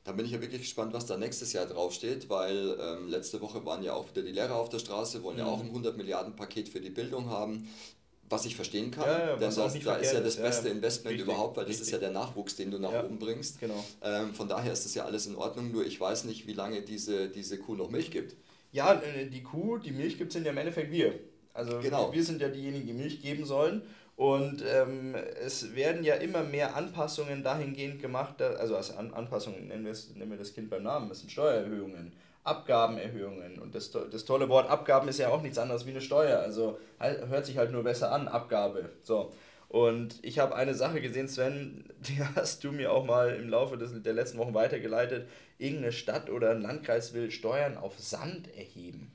[0.03, 3.65] Da bin ich ja wirklich gespannt, was da nächstes Jahr draufsteht, weil ähm, letzte Woche
[3.65, 5.41] waren ja auch wieder die Lehrer auf der Straße, wollen mhm.
[5.41, 7.69] ja auch ein 100 Milliarden Paket für die Bildung haben.
[8.29, 11.15] Was ich verstehen kann, ja, ja, denn das, da ist ja das beste ja, Investment
[11.15, 11.79] richtig, überhaupt, weil richtig.
[11.79, 13.59] das ist ja der Nachwuchs, den du nach oben bringst.
[13.59, 13.83] Genau.
[14.03, 16.83] Ähm, von daher ist das ja alles in Ordnung, nur ich weiß nicht, wie lange
[16.83, 18.35] diese, diese Kuh noch Milch gibt.
[18.71, 21.15] Ja, äh, die Kuh, die Milch gibt, sind ja im Endeffekt wir.
[21.53, 22.13] Also genau.
[22.13, 23.81] wir sind ja diejenigen, die Milch geben sollen.
[24.15, 29.83] Und ähm, es werden ja immer mehr Anpassungen dahingehend gemacht, also als An Anpassungen, nennen
[30.15, 32.11] nennen wir das Kind beim Namen, das sind Steuererhöhungen,
[32.49, 33.59] Abgabenerhöhungen.
[33.59, 36.39] Und das, das tolle Wort Abgaben ist ja auch nichts anderes wie eine Steuer.
[36.39, 38.89] Also halt, hört sich halt nur besser an, Abgabe.
[39.03, 39.31] So.
[39.69, 43.77] Und ich habe eine Sache gesehen, Sven, die hast du mir auch mal im Laufe
[43.77, 45.29] des, der letzten Wochen weitergeleitet.
[45.59, 49.11] Irgendeine Stadt oder ein Landkreis will Steuern auf Sand erheben.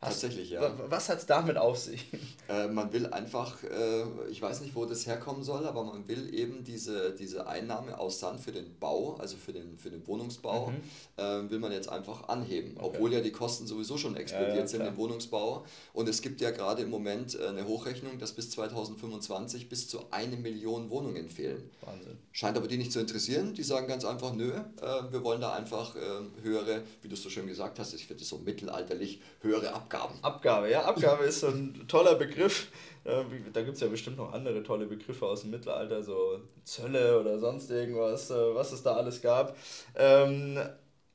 [0.00, 0.72] Tatsächlich, ja.
[0.88, 2.06] Was hat es damit auf sich?
[2.50, 6.34] Äh, man will einfach, äh, ich weiß nicht, wo das herkommen soll, aber man will
[6.34, 10.70] eben diese, diese Einnahme aus Sand für den Bau, also für den, für den Wohnungsbau,
[10.70, 10.80] mhm.
[11.16, 12.72] äh, will man jetzt einfach anheben.
[12.76, 12.86] Okay.
[12.86, 15.64] Obwohl ja die Kosten sowieso schon explodiert ja, ja, sind im Wohnungsbau.
[15.92, 20.00] Und es gibt ja gerade im Moment äh, eine Hochrechnung, dass bis 2025 bis zu
[20.10, 21.70] eine Million Wohnungen fehlen.
[21.82, 22.18] Wahnsinn.
[22.32, 23.54] Scheint aber die nicht zu interessieren.
[23.54, 26.00] Die sagen ganz einfach, nö, äh, wir wollen da einfach äh,
[26.42, 29.89] höhere, wie du es so schön gesagt hast, ich finde es so mittelalterlich, höhere Abgaben
[29.90, 30.18] Abgaben.
[30.22, 32.68] Abgabe, ja, Abgabe ist so ein toller Begriff.
[33.04, 37.38] Da gibt es ja bestimmt noch andere tolle Begriffe aus dem Mittelalter, so Zölle oder
[37.38, 39.56] sonst irgendwas, äh, was es da alles gab.
[39.96, 40.58] Ähm,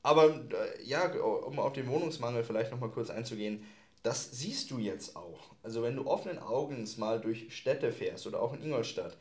[0.02, 3.64] aber äh, ja, um auf den Wohnungsmangel vielleicht nochmal kurz einzugehen,
[4.02, 5.52] das siehst du jetzt auch.
[5.62, 9.16] Also wenn du offenen Augens mal durch Städte fährst oder auch in Ingolstadt,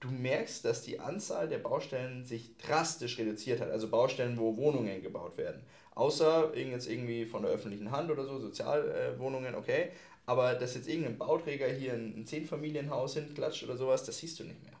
[0.00, 3.70] du merkst, dass die Anzahl der Baustellen sich drastisch reduziert hat.
[3.70, 5.62] Also Baustellen, wo Wohnungen gebaut werden.
[5.98, 9.90] Außer jetzt irgendwie von der öffentlichen Hand oder so, Sozialwohnungen, okay.
[10.26, 14.62] Aber dass jetzt irgendein Bauträger hier ein Zehnfamilienhaus hinklatscht oder sowas, das siehst du nicht
[14.62, 14.74] mehr.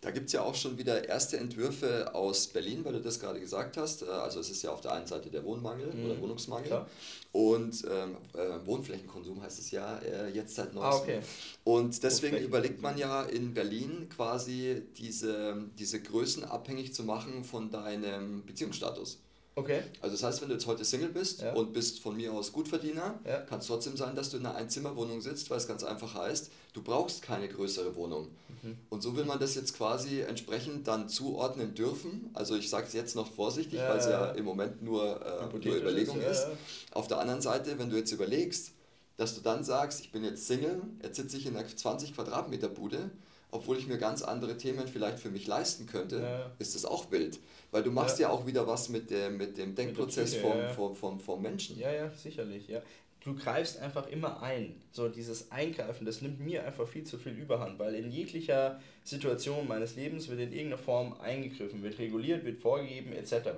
[0.00, 3.40] Da gibt es ja auch schon wieder erste Entwürfe aus Berlin, weil du das gerade
[3.40, 4.04] gesagt hast.
[4.04, 6.06] Äh, also es ist ja auf der einen Seite der Wohnmangel mhm.
[6.06, 6.88] oder Wohnungsmangel Klar.
[7.32, 11.16] und ähm, äh, Wohnflächenkonsum heißt es ja äh, jetzt seit neuestem.
[11.16, 11.20] Ah, okay.
[11.64, 17.70] Und deswegen überlegt man ja in Berlin quasi diese, diese Größen abhängig zu machen von
[17.70, 19.18] deinem Beziehungsstatus.
[19.56, 19.82] Okay.
[20.00, 21.52] Also das heißt, wenn du jetzt heute Single bist ja.
[21.52, 23.40] und bist von mir aus Gutverdiener, ja.
[23.42, 26.50] kann es trotzdem sein, dass du in einer Einzimmerwohnung sitzt, weil es ganz einfach heißt,
[26.72, 28.28] du brauchst keine größere Wohnung.
[28.62, 28.76] Mhm.
[28.90, 32.30] Und so will man das jetzt quasi entsprechend dann zuordnen dürfen.
[32.34, 35.46] Also ich sage es jetzt noch vorsichtig, ja, weil es ja, im Moment nur, äh,
[35.46, 36.30] nur Überlegung ist.
[36.30, 36.48] ist.
[36.90, 38.72] Auf der anderen Seite, wenn du jetzt überlegst,
[39.16, 42.68] dass du dann sagst, ich bin jetzt Single, jetzt sitze ich in einer 20 Quadratmeter
[42.68, 43.10] Bude,
[43.52, 47.38] obwohl ich mir ganz andere Themen vielleicht für mich leisten könnte, ist das auch wild.
[47.74, 50.50] Weil du machst ja, ja auch wieder was mit dem, mit dem Denkprozess mit vom,
[50.52, 50.68] ja, ja.
[50.68, 51.76] Vom, vom, vom Menschen.
[51.76, 52.80] Ja, ja, sicherlich, ja.
[53.18, 54.80] Du greifst einfach immer ein.
[54.92, 59.66] So dieses Eingreifen, das nimmt mir einfach viel zu viel Überhand, weil in jeglicher Situation
[59.66, 63.48] meines Lebens wird in irgendeiner Form eingegriffen, wird reguliert, wird vorgegeben, etc.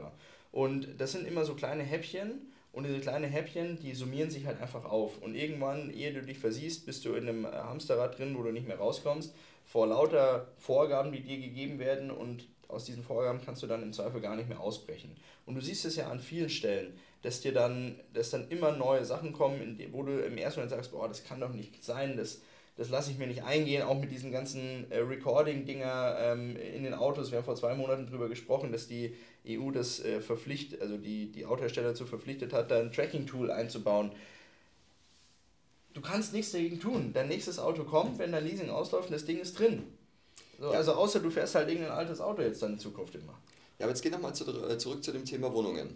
[0.50, 2.40] Und das sind immer so kleine Häppchen
[2.72, 5.20] und diese kleinen Häppchen, die summieren sich halt einfach auf.
[5.20, 8.66] Und irgendwann, ehe du dich versiehst, bist du in einem Hamsterrad drin, wo du nicht
[8.66, 9.34] mehr rauskommst,
[9.66, 13.92] vor lauter Vorgaben, die dir gegeben werden und aus diesen Vorgaben kannst du dann im
[13.92, 15.16] Zweifel gar nicht mehr ausbrechen.
[15.44, 19.04] Und du siehst es ja an vielen Stellen, dass dir dann, dass dann immer neue
[19.04, 22.42] Sachen kommen, wo du im ersten Moment sagst, boah, das kann doch nicht sein, das,
[22.76, 26.94] das lasse ich mir nicht eingehen, auch mit diesen ganzen äh, Recording-Dinger ähm, in den
[26.94, 27.30] Autos.
[27.30, 29.14] Wir haben vor zwei Monaten darüber gesprochen, dass die
[29.48, 34.12] EU das äh, verpflichtet, also die, die Autohersteller dazu verpflichtet hat, da ein Tracking-Tool einzubauen.
[35.94, 37.12] Du kannst nichts dagegen tun.
[37.14, 39.84] Dein nächstes Auto kommt, wenn dein Leasing ausläuft und das Ding ist drin.
[40.58, 40.78] So, ja.
[40.78, 43.34] Also außer du fährst halt irgendein altes Auto jetzt dann in Zukunft immer.
[43.78, 45.94] Ja, aber jetzt geh nochmal zu, äh, zurück zu dem Thema Wohnungen.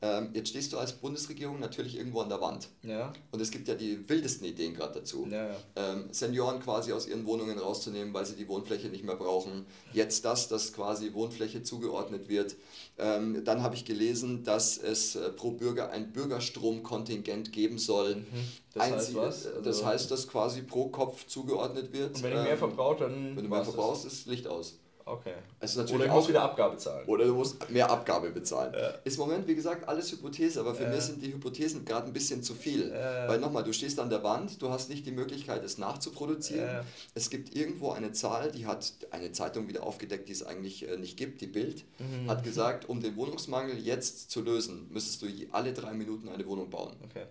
[0.00, 2.68] Ähm, jetzt stehst du als Bundesregierung natürlich irgendwo an der Wand.
[2.82, 3.12] Ja.
[3.32, 5.26] Und es gibt ja die wildesten Ideen gerade dazu.
[5.28, 5.56] Ja, ja.
[5.74, 9.66] Ähm, Senioren quasi aus ihren Wohnungen rauszunehmen, weil sie die Wohnfläche nicht mehr brauchen.
[9.92, 12.54] Jetzt das, dass quasi Wohnfläche zugeordnet wird.
[12.96, 18.16] Ähm, dann habe ich gelesen, dass es äh, pro Bürger ein Bürgerstromkontingent geben soll.
[18.16, 18.24] Mhm.
[18.74, 19.46] Das heißt was?
[19.46, 22.16] Also das heißt, dass quasi pro Kopf zugeordnet wird.
[22.16, 23.36] Und wenn ich mehr ähm, verbrauche, dann.
[23.36, 24.78] Wenn du mehr verbrauchst, ist Licht aus.
[25.08, 25.34] Okay.
[25.60, 27.06] Also natürlich oder du musst wieder Abgabe zahlen.
[27.06, 28.74] Oder du musst mehr Abgabe bezahlen.
[28.74, 28.88] Ja.
[29.04, 30.90] Ist im Moment, wie gesagt, alles Hypothese, aber für ja.
[30.90, 32.90] mich sind die Hypothesen gerade ein bisschen zu viel.
[32.90, 33.28] Ja.
[33.28, 36.84] Weil nochmal, du stehst an der Wand, du hast nicht die Möglichkeit, es nachzuproduzieren.
[37.14, 40.96] Es gibt irgendwo eine Zahl, die hat eine Zeitung wieder aufgedeckt, die es eigentlich äh,
[40.96, 42.28] nicht gibt, die Bild, mhm.
[42.28, 46.70] hat gesagt, um den Wohnungsmangel jetzt zu lösen, müsstest du alle drei Minuten eine Wohnung
[46.70, 46.96] bauen.
[47.04, 47.24] Okay.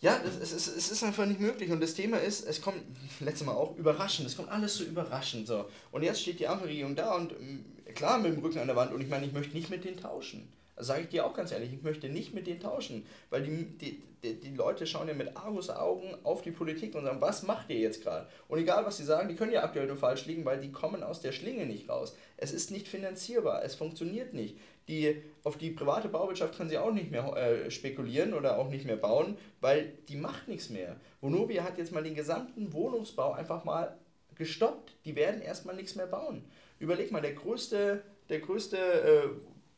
[0.00, 1.70] Ja, es ist, es ist einfach nicht möglich.
[1.70, 2.80] Und das Thema ist, es kommt,
[3.18, 4.28] letztes Mal auch, überraschend.
[4.28, 5.48] Es kommt alles so überraschend.
[5.48, 5.68] So.
[5.90, 8.92] Und jetzt steht die Ampelregierung da und mm, klar mit dem Rücken an der Wand.
[8.92, 10.48] Und ich meine, ich möchte nicht mit denen tauschen.
[10.80, 13.06] Sage ich dir auch ganz ehrlich, ich möchte nicht mit denen tauschen.
[13.30, 17.20] Weil die, die, die, die Leute schauen ja mit Augen auf die Politik und sagen,
[17.20, 18.28] was macht ihr jetzt gerade?
[18.48, 21.02] Und egal was sie sagen, die können ja aktuell nur falsch liegen, weil die kommen
[21.02, 22.16] aus der Schlinge nicht raus.
[22.36, 24.56] Es ist nicht finanzierbar, es funktioniert nicht
[24.88, 28.86] die, auf die private Bauwirtschaft kann sie auch nicht mehr äh, spekulieren oder auch nicht
[28.86, 30.96] mehr bauen, weil die macht nichts mehr.
[31.20, 33.96] Vonovia hat jetzt mal den gesamten Wohnungsbau einfach mal
[34.34, 34.96] gestoppt.
[35.04, 36.42] Die werden erstmal nichts mehr bauen.
[36.78, 39.28] Überleg mal, der größte, der größte äh,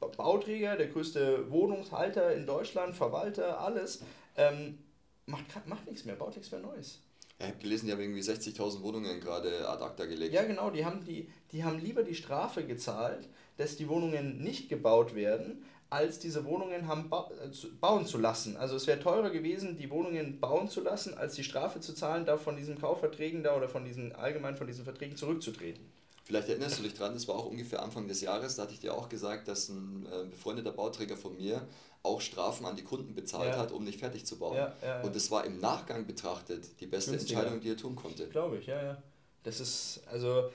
[0.01, 4.03] Bauträger, der größte Wohnungshalter in Deutschland, Verwalter, alles,
[4.37, 4.79] ähm,
[5.27, 7.01] macht, macht nichts mehr, baut nichts mehr Neues.
[7.39, 10.33] ich habe gelesen, die haben irgendwie 60.000 Wohnungen gerade ad acta gelegt.
[10.35, 14.69] Ja, genau, die haben, die, die haben lieber die Strafe gezahlt, dass die Wohnungen nicht
[14.69, 18.57] gebaut werden, als diese Wohnungen haben ba äh, bauen zu lassen.
[18.57, 22.25] Also es wäre teurer gewesen, die Wohnungen bauen zu lassen, als die Strafe zu zahlen,
[22.25, 25.85] da von diesen Kaufverträgen da oder von diesen allgemein von diesen Verträgen zurückzutreten.
[26.31, 28.79] Vielleicht erinnerst du dich dran, das war auch ungefähr Anfang des Jahres, da hatte ich
[28.79, 31.67] dir auch gesagt, dass ein äh, befreundeter Bauträger von mir
[32.05, 33.59] auch Strafen an die Kunden bezahlt ja.
[33.59, 34.55] hat, um nicht fertig zu bauen.
[34.55, 37.41] Ja, ja, Und das war im Nachgang betrachtet die beste Günstiger.
[37.41, 38.29] Entscheidung, die er tun konnte.
[38.29, 39.03] Glaube ich, ja, ja.
[39.43, 40.51] Das ist, also,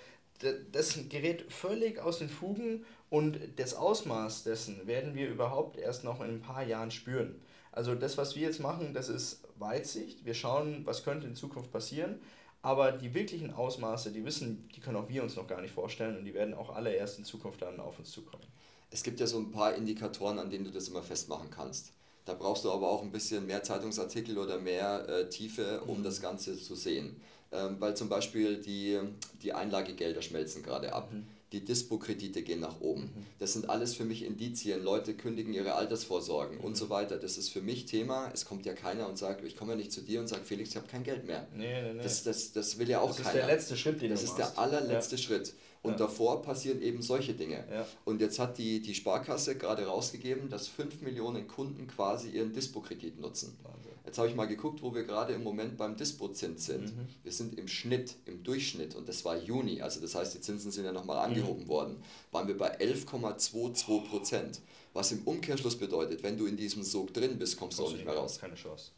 [0.72, 6.22] das gerät völlig aus den Fugen und das Ausmaß dessen werden wir überhaupt erst noch
[6.22, 7.42] in ein paar Jahren spüren.
[7.74, 10.24] Also das, was wir jetzt machen, das ist Weitsicht.
[10.24, 12.22] Wir schauen, was könnte in Zukunft passieren.
[12.66, 16.18] Aber die wirklichen Ausmaße, die wissen, die können auch wir uns noch gar nicht vorstellen
[16.18, 18.44] und die werden auch alle erst in Zukunft dann auf uns zukommen.
[18.90, 21.92] Es gibt ja so ein paar Indikatoren, an denen du das immer festmachen kannst.
[22.26, 26.04] Da brauchst du aber auch ein bisschen mehr Zeitungsartikel oder mehr äh, Tiefe, um mhm.
[26.04, 27.22] das Ganze zu sehen.
[27.52, 29.00] Ähm, weil zum Beispiel die,
[29.44, 31.14] die Einlagegelder schmelzen gerade ab.
[31.14, 33.04] Mhm die Dispo-Kredite gehen nach oben.
[33.04, 33.26] Mhm.
[33.40, 34.84] Das sind alles für mich Indizien.
[34.84, 36.64] Leute kündigen ihre Altersvorsorgen mhm.
[36.64, 37.18] und so weiter.
[37.18, 38.30] Das ist für mich Thema.
[38.34, 40.72] Es kommt ja keiner und sagt, ich komme ja nicht zu dir und sage, Felix,
[40.72, 41.48] ich habe kein Geld mehr.
[41.56, 42.04] Nee, nee, nee.
[42.04, 43.34] Das, das, das will ja auch das keiner.
[43.34, 45.22] Das ist der letzte Schritt, den Das ist der allerletzte ja.
[45.22, 45.54] Schritt.
[45.84, 45.98] Und ja.
[45.98, 47.64] davor passieren eben solche Dinge.
[47.72, 47.88] Ja.
[48.06, 53.20] Und jetzt hat die, die Sparkasse gerade rausgegeben, dass 5 Millionen Kunden quasi ihren Dispo-Kredit
[53.20, 53.56] nutzen.
[53.62, 53.75] Wahnsinn.
[54.06, 56.96] Jetzt habe ich mal geguckt, wo wir gerade im Moment beim Dispozins sind.
[56.96, 57.08] Mhm.
[57.24, 60.72] Wir sind im Schnitt, im Durchschnitt, und das war Juni, also das heißt, die Zinsen
[60.72, 61.34] sind ja nochmal mhm.
[61.34, 61.68] angehoben mhm.
[61.68, 64.62] worden, waren wir bei 11,22 Prozent.
[64.94, 68.06] Was im Umkehrschluss bedeutet, wenn du in diesem Sog drin bist, kommst du auch nicht
[68.06, 68.40] mehr raus.
[68.40, 68.92] Keine Chance.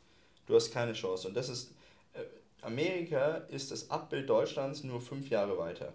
[0.46, 1.28] Du hast keine Chance.
[1.28, 1.72] Und das ist,
[2.14, 2.20] äh,
[2.62, 5.94] Amerika ist das Abbild Deutschlands nur fünf Jahre weiter.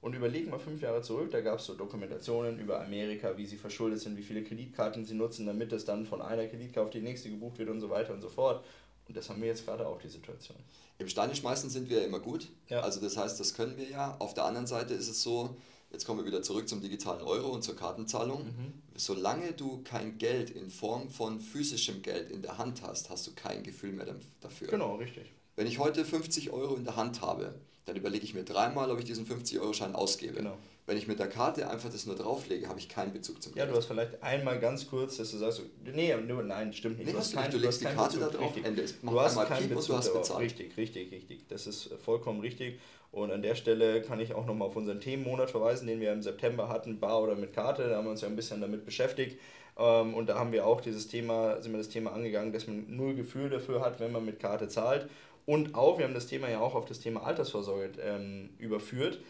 [0.00, 3.56] Und überleg mal fünf Jahre zurück, da gab es so Dokumentationen über Amerika, wie sie
[3.56, 7.00] verschuldet sind, wie viele Kreditkarten sie nutzen, damit es dann von einer Kreditkarte auf die
[7.00, 8.64] nächste gebucht wird und so weiter und so fort.
[9.08, 10.56] Und das haben wir jetzt gerade auch, die Situation.
[10.98, 12.48] Im Steine schmeißen sind wir immer gut.
[12.68, 12.80] Ja.
[12.80, 14.16] Also das heißt, das können wir ja.
[14.18, 15.56] Auf der anderen Seite ist es so,
[15.92, 18.44] jetzt kommen wir wieder zurück zum digitalen Euro und zur Kartenzahlung.
[18.44, 18.72] Mhm.
[18.96, 23.34] Solange du kein Geld in Form von physischem Geld in der Hand hast, hast du
[23.34, 24.06] kein Gefühl mehr
[24.40, 24.68] dafür.
[24.68, 25.32] Genau, richtig.
[25.54, 27.54] Wenn ich heute 50 Euro in der Hand habe,
[27.86, 30.34] dann überlege ich mir dreimal, ob ich diesen 50-Euro-Schein ausgebe.
[30.34, 30.58] Genau.
[30.86, 33.66] Wenn ich mit der Karte einfach das nur drauflege, habe ich keinen Bezug zum Geld.
[33.66, 37.06] Ja, du hast vielleicht einmal ganz kurz, dass du sagst, nee, nur, nein, stimmt nicht.
[37.06, 38.82] Nee, du, hast kein, du legst die Karte Bezug, da drauf, Ende.
[38.82, 40.44] Es du hast keinen Bezug, du hast bezahlt.
[40.44, 41.48] Richtig, richtig, richtig.
[41.48, 42.80] Das ist vollkommen richtig.
[43.12, 46.22] Und an der Stelle kann ich auch nochmal auf unseren Themenmonat verweisen, den wir im
[46.22, 47.88] September hatten, Bar oder mit Karte.
[47.88, 49.38] Da haben wir uns ja ein bisschen damit beschäftigt.
[49.78, 52.84] Ähm, und da haben wir auch dieses Thema, sind wir das Thema angegangen, dass man
[52.88, 55.08] null Gefühl dafür hat, wenn man mit Karte zahlt.
[55.46, 59.20] Und auch, wir haben das Thema ja auch auf das Thema Altersvorsorge ähm, überführt,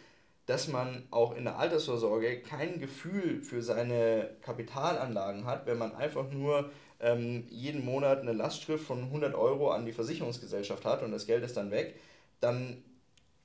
[0.47, 6.31] dass man auch in der Altersvorsorge kein Gefühl für seine Kapitalanlagen hat, wenn man einfach
[6.31, 11.27] nur ähm, jeden Monat eine Lastschrift von 100 Euro an die Versicherungsgesellschaft hat und das
[11.27, 11.97] Geld ist dann weg,
[12.41, 12.83] dann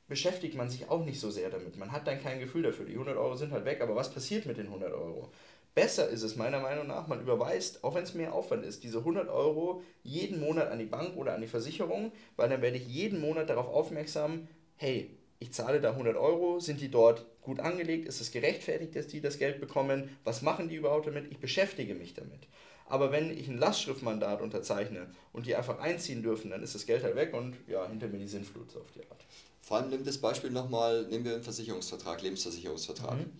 [0.08, 1.78] beschäftigt man sich auch nicht so sehr damit.
[1.78, 2.86] Man hat dann kein Gefühl dafür.
[2.86, 5.32] Die 100 Euro sind halt weg, aber was passiert mit den 100 Euro?
[5.74, 9.00] Besser ist es meiner Meinung nach, man überweist, auch wenn es mehr Aufwand ist, diese
[9.00, 12.88] 100 Euro jeden Monat an die Bank oder an die Versicherung, weil dann werde ich
[12.88, 18.08] jeden Monat darauf aufmerksam, hey, ich zahle da 100 Euro, sind die dort gut angelegt,
[18.08, 21.96] ist es gerechtfertigt, dass die das Geld bekommen, was machen die überhaupt damit, ich beschäftige
[21.96, 22.48] mich damit.
[22.88, 27.04] Aber wenn ich ein Lastschriftmandat unterzeichne und die einfach einziehen dürfen, dann ist das Geld
[27.04, 29.26] halt weg und ja, hinter mir die Sinnflut so auf die Art.
[29.62, 33.18] Vor allem nimm das Beispiel nochmal, nehmen wir einen Versicherungsvertrag, Lebensversicherungsvertrag.
[33.18, 33.32] Mhm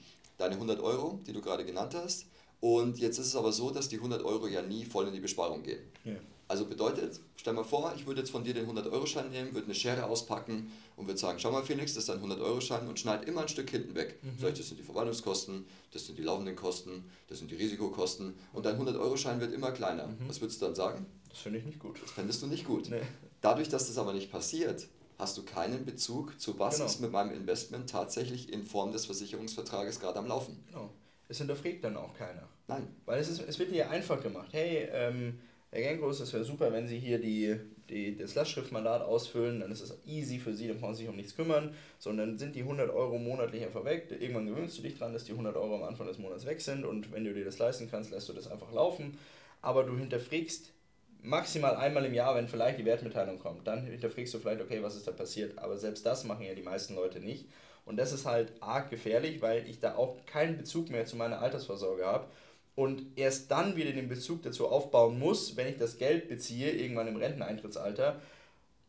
[0.42, 2.26] deine 100 Euro, die du gerade genannt hast.
[2.60, 5.20] Und jetzt ist es aber so, dass die 100 Euro ja nie voll in die
[5.20, 5.82] Besparung gehen.
[6.04, 6.14] Ja.
[6.48, 9.74] Also bedeutet, stell mal vor, ich würde jetzt von dir den 100-Euro-Schein nehmen, würde eine
[9.74, 13.44] Schere auspacken und würde sagen, schau mal Felix, das ist ein 100-Euro-Schein und schneid immer
[13.44, 14.20] ein Stück hinten weg.
[14.22, 14.46] Mhm.
[14.46, 18.66] Ich, das sind die Verwaltungskosten, das sind die laufenden Kosten, das sind die Risikokosten und
[18.66, 20.08] dein 100-Euro-Schein wird immer kleiner.
[20.08, 20.28] Mhm.
[20.28, 21.06] Was würdest du dann sagen?
[21.30, 22.02] Das finde ich nicht gut.
[22.04, 22.90] Das fändest du nicht gut.
[22.90, 23.02] Nee.
[23.40, 24.90] Dadurch, dass das aber nicht passiert,
[25.22, 26.88] hast du keinen Bezug zu was genau.
[26.88, 30.64] ist mit meinem Investment tatsächlich in Form des Versicherungsvertrages gerade am Laufen.
[30.68, 30.90] Genau.
[31.30, 32.50] Es hinterfragt dann auch keiner.
[32.68, 32.88] Nein.
[33.06, 34.50] Weil es, ist, es wird dir einfach gemacht.
[34.52, 37.56] Hey, ähm, Herr Genkos, es wäre super, wenn Sie hier die,
[37.88, 41.16] die, das Lastschriftmandat ausfüllen, dann ist es easy für Sie, dann brauchen Sie sich um
[41.16, 44.08] nichts kümmern, sondern sind die 100 Euro monatlich einfach weg.
[44.10, 46.84] Irgendwann gewöhnst du dich dran, dass die 100 Euro am Anfang des Monats weg sind
[46.84, 49.18] und wenn du dir das leisten kannst, lässt du das einfach laufen.
[49.62, 50.74] Aber du hinterfragst
[51.24, 53.68] maximal einmal im Jahr, wenn vielleicht die Wertmitteilung kommt.
[53.68, 55.58] Dann hinterfragst du vielleicht, okay, was ist da passiert.
[55.60, 57.48] Aber selbst das machen ja die meisten Leute nicht.
[57.86, 61.42] Und das ist halt arg gefährlich, weil ich da auch keinen Bezug mehr zu meiner
[61.42, 62.28] Altersvorsorge habe.
[62.76, 67.08] Und erst dann wieder den Bezug dazu aufbauen muss, wenn ich das Geld beziehe, irgendwann
[67.08, 68.22] im Renteneintrittsalter.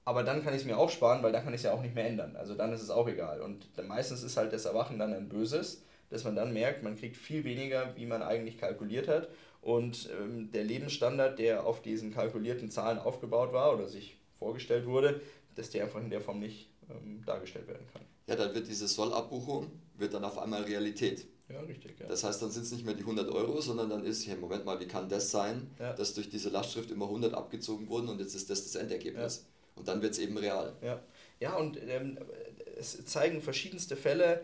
[0.04, 1.82] Aber dann kann ich es mir auch sparen, weil dann kann ich es ja auch
[1.82, 2.36] nicht mehr ändern.
[2.36, 3.40] Also dann ist es auch egal.
[3.40, 7.16] Und meistens ist halt das Erwachen dann ein böses, dass man dann merkt, man kriegt
[7.16, 9.28] viel weniger, wie man eigentlich kalkuliert hat.
[9.62, 15.20] Und ähm, der Lebensstandard, der auf diesen kalkulierten Zahlen aufgebaut war oder sich vorgestellt wurde,
[15.54, 18.02] dass der einfach in der Form nicht ähm, dargestellt werden kann.
[18.26, 21.26] Ja, dann wird diese Sollabbuchung wird dann auf einmal Realität.
[21.48, 21.98] Ja, richtig.
[22.00, 22.06] Ja.
[22.06, 24.64] Das heißt, dann sind es nicht mehr die 100 Euro, sondern dann ist, hey, Moment
[24.64, 25.92] mal, wie kann das sein, ja.
[25.92, 29.44] dass durch diese Lastschrift immer 100 abgezogen wurden und jetzt ist das das Endergebnis.
[29.44, 29.80] Ja.
[29.80, 30.74] Und dann wird es eben real.
[30.82, 31.02] Ja,
[31.40, 32.18] ja und ähm,
[32.76, 34.42] es zeigen verschiedenste Fälle,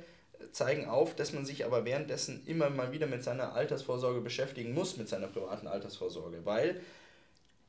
[0.53, 4.97] zeigen auf, dass man sich aber währenddessen immer mal wieder mit seiner Altersvorsorge beschäftigen muss,
[4.97, 6.81] mit seiner privaten Altersvorsorge, weil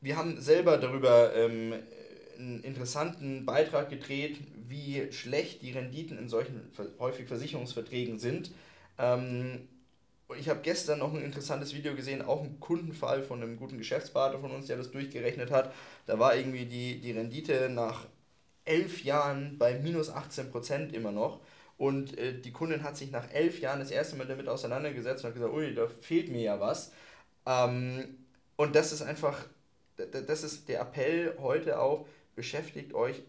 [0.02, 1.74] wir haben selber darüber ähm,
[2.38, 4.38] einen interessanten Beitrag gedreht,
[4.68, 8.52] wie schlecht die Renditen in solchen häufig Versicherungsverträgen sind.
[8.98, 9.68] Ähm,
[10.38, 14.40] ich habe gestern noch ein interessantes Video gesehen, auch ein Kundenfall von einem guten Geschäftspartner
[14.40, 15.74] von uns, der das durchgerechnet hat.
[16.06, 18.06] Da war irgendwie die, die Rendite nach
[18.66, 21.40] elf Jahren bei minus 18 Prozent immer noch.
[21.80, 25.30] Und äh, die Kundin hat sich nach elf Jahren das erste Mal damit auseinandergesetzt und
[25.30, 26.92] hat gesagt, ui, da fehlt mir ja was.
[27.46, 28.18] Ähm,
[28.58, 29.46] und das ist einfach,
[29.96, 33.24] das ist der Appell heute auch, beschäftigt euch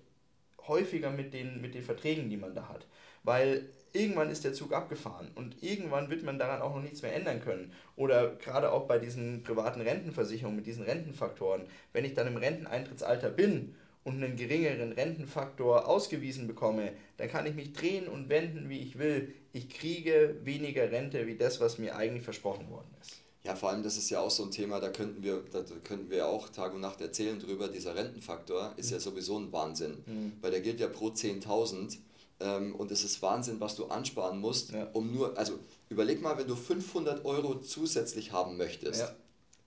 [0.66, 2.88] häufiger mit den, mit den Verträgen, die man da hat.
[3.22, 7.14] Weil irgendwann ist der Zug abgefahren und irgendwann wird man daran auch noch nichts mehr
[7.14, 7.72] ändern können.
[7.94, 11.62] Oder gerade auch bei diesen privaten Rentenversicherungen mit diesen Rentenfaktoren.
[11.92, 17.54] Wenn ich dann im Renteneintrittsalter bin und einen geringeren Rentenfaktor ausgewiesen bekomme, dann kann ich
[17.54, 19.34] mich drehen und wenden, wie ich will.
[19.52, 23.16] Ich kriege weniger Rente wie das, was mir eigentlich versprochen worden ist.
[23.44, 26.10] Ja, vor allem, das ist ja auch so ein Thema, da könnten wir, da könnten
[26.10, 27.68] wir auch Tag und Nacht erzählen drüber.
[27.68, 28.92] Dieser Rentenfaktor ist mhm.
[28.92, 30.32] ja sowieso ein Wahnsinn, mhm.
[30.40, 31.98] weil der gilt ja pro 10.000
[32.40, 34.88] ähm, und es ist Wahnsinn, was du ansparen musst, ja.
[34.92, 35.58] um nur, also
[35.88, 39.00] überleg mal, wenn du 500 Euro zusätzlich haben möchtest.
[39.00, 39.16] Ja.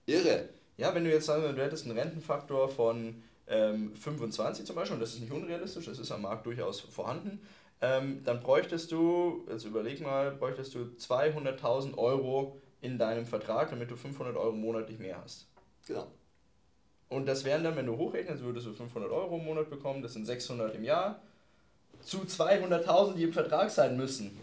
[0.06, 0.50] Irre.
[0.78, 5.02] Ja, wenn du jetzt sagen du hättest einen Rentenfaktor von ähm, 25 zum Beispiel, und
[5.02, 7.42] das ist nicht unrealistisch, das ist am Markt durchaus vorhanden,
[7.82, 13.92] ähm, dann bräuchtest du, jetzt überleg mal, bräuchtest du 200.000 Euro in deinem Vertrag, damit
[13.92, 15.48] du 500 Euro monatlich mehr hast.
[15.88, 16.08] Genau.
[17.10, 20.14] Und das wären dann, wenn du hochrechnest, würdest du 500 Euro im Monat bekommen, das
[20.14, 21.22] sind 600 im Jahr,
[22.02, 24.40] zu 200.000, die im Vertrag sein müssen.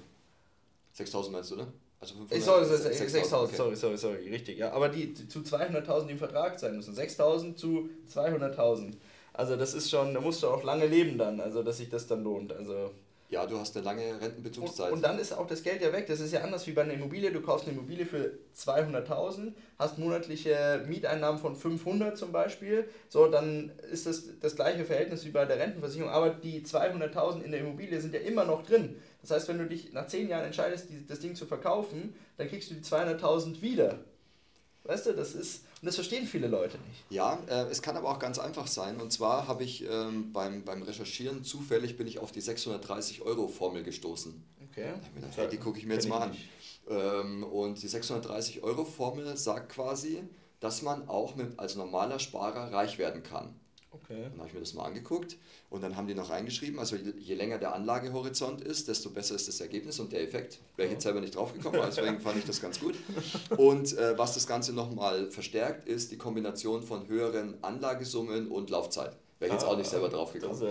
[0.97, 1.67] 6.000 meinst du, ne?
[2.01, 3.57] Also 500, sorry, 6.000, okay.
[3.57, 4.73] sorry, sorry, sorry, richtig, ja.
[4.73, 6.95] Aber die, die zu 200.000, die im Vertrag sein müssen.
[6.95, 8.95] 6.000 zu 200.000.
[9.35, 12.07] Also das ist schon, da musst du auch lange leben dann, also dass sich das
[12.07, 12.55] dann lohnt.
[12.55, 12.91] Also
[13.31, 14.89] ja, du hast eine lange Rentenbezugszeit.
[14.89, 16.07] Und, und, dann ist auch das Geld ja weg.
[16.09, 17.31] Das ist ja anders wie bei einer Immobilie.
[17.31, 22.89] Du kaufst eine Immobilie für 200.000, hast monatliche Mieteinnahmen von 500 zum Beispiel.
[23.09, 26.11] So, dann ist das das gleiche Verhältnis wie bei der Rentenversicherung.
[26.11, 28.97] Aber die 200.000 in der Immobilie sind ja immer noch drin.
[29.23, 32.71] Das heißt, wenn du dich nach 10 Jahren entscheidest, das Ding zu verkaufen, dann kriegst
[32.71, 33.99] du die 200.000 wieder.
[34.85, 37.05] Weißt du, das ist, und das verstehen viele Leute nicht.
[37.11, 38.99] Ja, äh, es kann aber auch ganz einfach sein.
[39.01, 43.47] Und zwar habe ich ähm, beim, beim Recherchieren zufällig bin ich auf die 630 Euro
[43.49, 44.43] Formel gestoßen.
[44.71, 44.93] Okay.
[45.15, 46.37] Gedacht, hey, die gucke ich mir jetzt mal an.
[46.89, 50.23] Ähm, und die 630 Euro Formel sagt quasi,
[50.61, 53.55] dass man auch mit, als normaler Sparer reich werden kann.
[53.93, 54.23] Okay.
[54.31, 55.37] Dann habe ich mir das mal angeguckt
[55.69, 59.49] und dann haben die noch reingeschrieben, also je länger der Anlagehorizont ist, desto besser ist
[59.49, 60.59] das Ergebnis und der Effekt.
[60.77, 62.95] Wäre ich jetzt selber nicht drauf gekommen, deswegen fand ich das ganz gut.
[63.57, 69.17] Und äh, was das Ganze nochmal verstärkt, ist die Kombination von höheren Anlagesummen und Laufzeit.
[69.41, 70.63] Wäre ich jetzt auch nicht selber ah, drauf gekommen.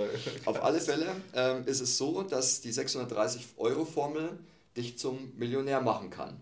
[0.46, 4.38] Auf alle Fälle ähm, ist es so, dass die 630 Euro Formel
[4.78, 6.40] dich zum Millionär machen kann.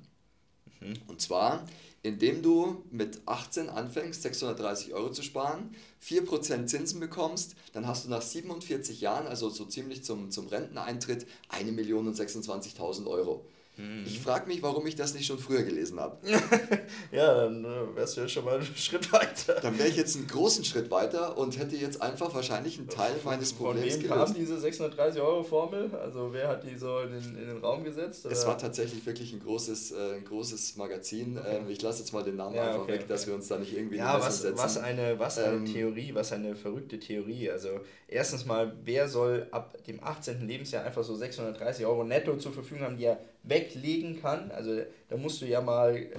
[0.81, 0.95] Mhm.
[1.07, 1.65] Und zwar,
[2.03, 8.09] indem du mit 18 anfängst, 630 Euro zu sparen, 4% Zinsen bekommst, dann hast du
[8.09, 13.45] nach 47 Jahren, also so ziemlich zum, zum Renteneintritt, 1.026.000 Euro.
[13.77, 14.03] Mhm.
[14.07, 16.17] Ich frage mich, warum ich das nicht schon früher gelesen habe.
[17.11, 19.59] ja, dann äh, wärst du ja schon mal einen Schritt weiter.
[19.61, 23.13] Dann wäre ich jetzt einen großen Schritt weiter und hätte jetzt einfach wahrscheinlich einen Teil
[23.23, 24.25] meines Problems Von wem gelöst.
[24.25, 25.91] kam diese 630 Euro Formel?
[25.93, 28.25] Also wer hat die so in den, in den Raum gesetzt?
[28.25, 28.33] Oder?
[28.33, 31.37] Es war tatsächlich wirklich ein großes, äh, ein großes Magazin.
[31.37, 31.57] Okay.
[31.57, 33.09] Ähm, ich lasse jetzt mal den Namen ja, einfach okay, weg, okay.
[33.09, 34.57] dass wir uns da nicht irgendwie ja, was, setzen.
[34.57, 37.51] Was eine, was eine ähm, Theorie, was eine verrückte Theorie.
[37.51, 37.69] Also
[38.07, 40.47] erstens mal, wer soll ab dem 18.
[40.47, 43.19] Lebensjahr einfach so 630 Euro netto zur Verfügung haben, die er
[43.49, 44.51] weglegen kann.
[44.51, 46.09] Also da musst du ja mal, äh,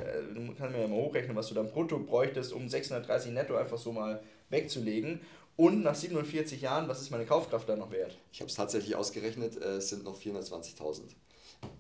[0.59, 3.93] kannst mir ja mal hochrechnen, was du dann brutto bräuchtest, um 630 netto einfach so
[3.93, 5.21] mal wegzulegen.
[5.57, 8.17] Und nach 47 Jahren, was ist meine Kaufkraft dann noch wert?
[8.33, 11.03] Ich habe es tatsächlich ausgerechnet, äh, es sind noch 420.000.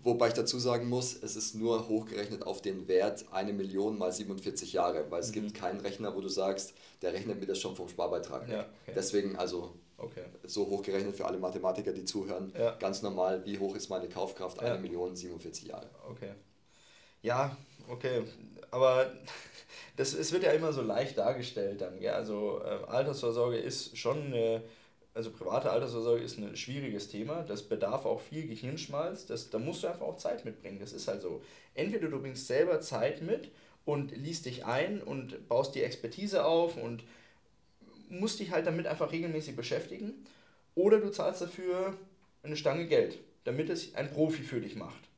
[0.02, 4.12] Wobei ich dazu sagen muss, es ist nur hochgerechnet auf den Wert eine Million mal
[4.12, 5.34] 47 Jahre, weil es mhm.
[5.34, 8.48] gibt keinen Rechner, wo du sagst, der rechnet mir das schon vom Sparbeitrag.
[8.48, 8.92] Ja, okay.
[8.96, 10.22] Deswegen also Okay.
[10.44, 12.52] So hochgerechnet für alle Mathematiker, die zuhören.
[12.56, 12.76] Ja.
[12.76, 14.60] Ganz normal, wie hoch ist meine Kaufkraft?
[14.60, 14.80] Eine ja.
[14.80, 15.90] Million 47 Jahre.
[16.08, 16.30] Okay.
[17.20, 17.56] Ja,
[17.88, 18.22] okay.
[18.70, 19.12] Aber
[19.96, 22.00] das, es wird ja immer so leicht dargestellt dann.
[22.00, 22.12] Ja?
[22.12, 24.62] Also äh, Altersvorsorge ist schon eine,
[25.14, 27.42] also private Altersvorsorge ist ein schwieriges Thema.
[27.42, 29.26] Das bedarf auch viel Gehirnschmalz.
[29.26, 30.78] Das, da musst du einfach auch Zeit mitbringen.
[30.78, 31.42] Das ist halt so.
[31.74, 33.50] Entweder du bringst selber Zeit mit
[33.84, 37.02] und liest dich ein und baust die Expertise auf und
[38.10, 40.24] musst dich halt damit einfach regelmäßig beschäftigen.
[40.74, 41.94] Oder du zahlst dafür
[42.42, 45.08] eine Stange Geld, damit es ein Profi für dich macht.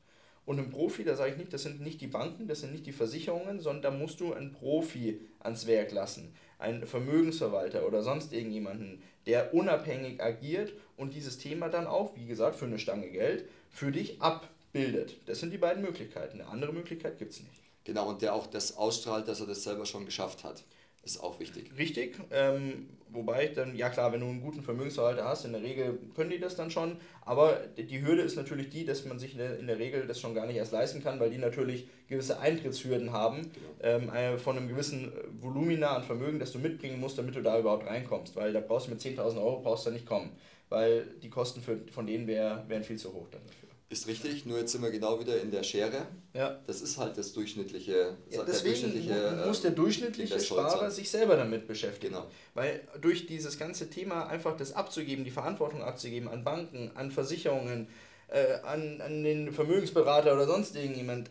[0.45, 2.85] Und ein Profi, da sage ich nicht, das sind nicht die Banken, das sind nicht
[2.85, 6.33] die Versicherungen, sondern da musst du einen Profi ans Werk lassen.
[6.57, 12.55] Einen Vermögensverwalter oder sonst irgendjemanden, der unabhängig agiert und dieses Thema dann auch, wie gesagt,
[12.55, 15.15] für eine Stange Geld für dich abbildet.
[15.27, 16.41] Das sind die beiden Möglichkeiten.
[16.41, 17.61] Eine andere Möglichkeit gibt es nicht.
[17.83, 20.63] Genau, und der auch das ausstrahlt, dass er das selber schon geschafft hat
[21.03, 21.71] ist auch wichtig.
[21.77, 25.97] Richtig, ähm, wobei dann, ja klar, wenn du einen guten Vermögensverhalter hast, in der Regel
[26.15, 29.67] können die das dann schon, aber die Hürde ist natürlich die, dass man sich in
[29.67, 33.51] der Regel das schon gar nicht erst leisten kann, weil die natürlich gewisse Eintrittshürden haben,
[33.81, 34.11] genau.
[34.13, 37.87] ähm, von einem gewissen Volumina an Vermögen, das du mitbringen musst, damit du da überhaupt
[37.87, 40.29] reinkommst, weil da brauchst du mit 10.000 Euro brauchst du nicht kommen,
[40.69, 43.60] weil die Kosten für, von denen wär, wären viel zu hoch dann dafür.
[43.91, 46.07] Ist richtig, nur jetzt sind wir genau wieder in der Schere.
[46.33, 46.57] Ja.
[46.65, 48.15] Das ist halt das durchschnittliche.
[48.29, 52.13] Ja, deswegen durchschnittliche, muss der durchschnittliche Sparer sich selber damit beschäftigen.
[52.13, 52.27] Genau.
[52.53, 57.89] Weil durch dieses ganze Thema einfach das abzugeben, die Verantwortung abzugeben an Banken, an Versicherungen,
[58.29, 61.29] äh, an, an den Vermögensberater oder sonst irgendjemand,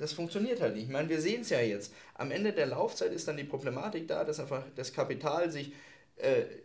[0.00, 0.86] das funktioniert halt nicht.
[0.86, 1.92] Ich meine, wir sehen es ja jetzt.
[2.14, 5.72] Am Ende der Laufzeit ist dann die Problematik da, dass einfach das Kapital sich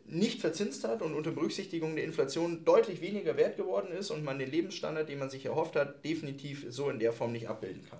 [0.06, 4.40] nicht verzinst hat und unter Berücksichtigung der Inflation deutlich weniger wert geworden ist und man
[4.40, 8.00] den Lebensstandard, den man sich erhofft hat, definitiv so in der Form nicht abbilden kann.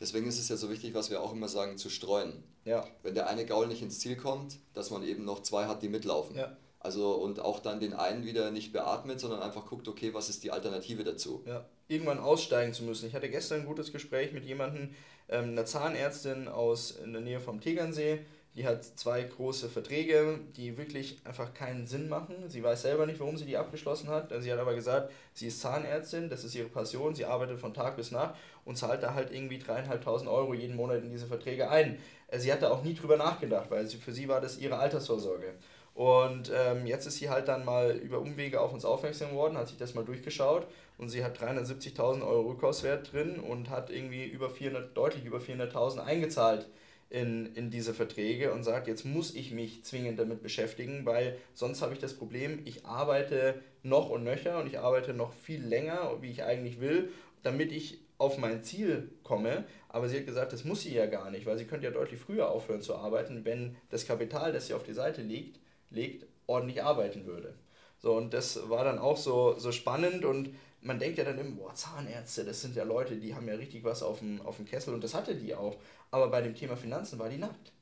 [0.00, 2.42] Deswegen ist es ja so wichtig, was wir auch immer sagen, zu streuen.
[2.64, 2.86] Ja.
[3.02, 5.88] Wenn der eine Gaul nicht ins Ziel kommt, dass man eben noch zwei hat, die
[5.88, 6.36] mitlaufen.
[6.36, 6.56] Ja.
[6.80, 10.44] Also und auch dann den einen wieder nicht beatmet, sondern einfach guckt, okay, was ist
[10.44, 11.42] die Alternative dazu?
[11.46, 11.64] Ja.
[11.88, 13.06] Irgendwann aussteigen zu müssen.
[13.06, 14.90] Ich hatte gestern ein gutes Gespräch mit jemandem,
[15.28, 18.20] ähm, einer Zahnärztin aus in der Nähe vom Tegernsee.
[18.56, 22.48] Die hat zwei große Verträge, die wirklich einfach keinen Sinn machen.
[22.48, 24.32] Sie weiß selber nicht, warum sie die abgeschlossen hat.
[24.38, 27.96] Sie hat aber gesagt, sie ist Zahnärztin, das ist ihre Passion, sie arbeitet von Tag
[27.96, 28.34] bis Nacht
[28.64, 31.98] und zahlt da halt irgendwie dreieinhalbtausend Euro jeden Monat in diese Verträge ein.
[32.28, 34.78] Äh, sie hat da auch nie drüber nachgedacht, weil sie, für sie war das ihre
[34.78, 35.52] Altersvorsorge.
[35.92, 39.68] Und ähm, jetzt ist sie halt dann mal über Umwege auf uns aufmerksam geworden, hat
[39.68, 44.48] sich das mal durchgeschaut und sie hat 370.000 Euro Rückkaufswert drin und hat irgendwie über
[44.48, 46.66] 400, deutlich über 400.000 eingezahlt
[47.08, 51.80] in, in diese Verträge und sagt, jetzt muss ich mich zwingend damit beschäftigen, weil sonst
[51.82, 56.18] habe ich das Problem, ich arbeite noch und nöcher und ich arbeite noch viel länger,
[56.20, 57.10] wie ich eigentlich will,
[57.42, 59.64] damit ich auf mein Ziel komme.
[59.88, 62.20] Aber sie hat gesagt, das muss sie ja gar nicht, weil sie könnte ja deutlich
[62.20, 66.82] früher aufhören zu arbeiten, wenn das Kapital, das sie auf die Seite legt, legt, ordentlich
[66.82, 67.54] arbeiten würde.
[67.98, 70.50] So, und das war dann auch so, so spannend und
[70.82, 73.84] man denkt ja dann immer, boah, Zahnärzte, das sind ja Leute, die haben ja richtig
[73.84, 75.76] was auf dem, auf dem Kessel und das hatte die auch.
[76.10, 77.72] Aber bei dem Thema Finanzen war die nackt.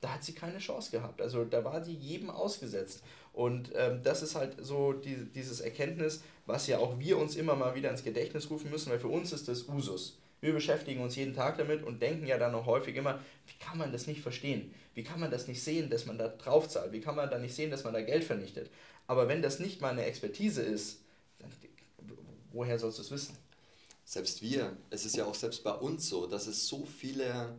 [0.00, 1.20] Da hat sie keine Chance gehabt.
[1.20, 3.02] Also da war sie jedem ausgesetzt.
[3.32, 7.54] Und ähm, das ist halt so die, dieses Erkenntnis, was ja auch wir uns immer
[7.54, 10.18] mal wieder ins Gedächtnis rufen müssen, weil für uns ist das Usus.
[10.40, 13.76] Wir beschäftigen uns jeden Tag damit und denken ja dann auch häufig immer, wie kann
[13.76, 14.74] man das nicht verstehen?
[14.94, 16.92] Wie kann man das nicht sehen, dass man da drauf zahlt?
[16.92, 18.70] Wie kann man da nicht sehen, dass man da Geld vernichtet?
[19.06, 21.00] Aber wenn das nicht meine Expertise ist,
[21.38, 21.50] dann
[22.52, 23.36] woher sollst du es wissen?
[24.04, 27.54] Selbst wir, es ist ja auch selbst bei uns so, dass es so viele,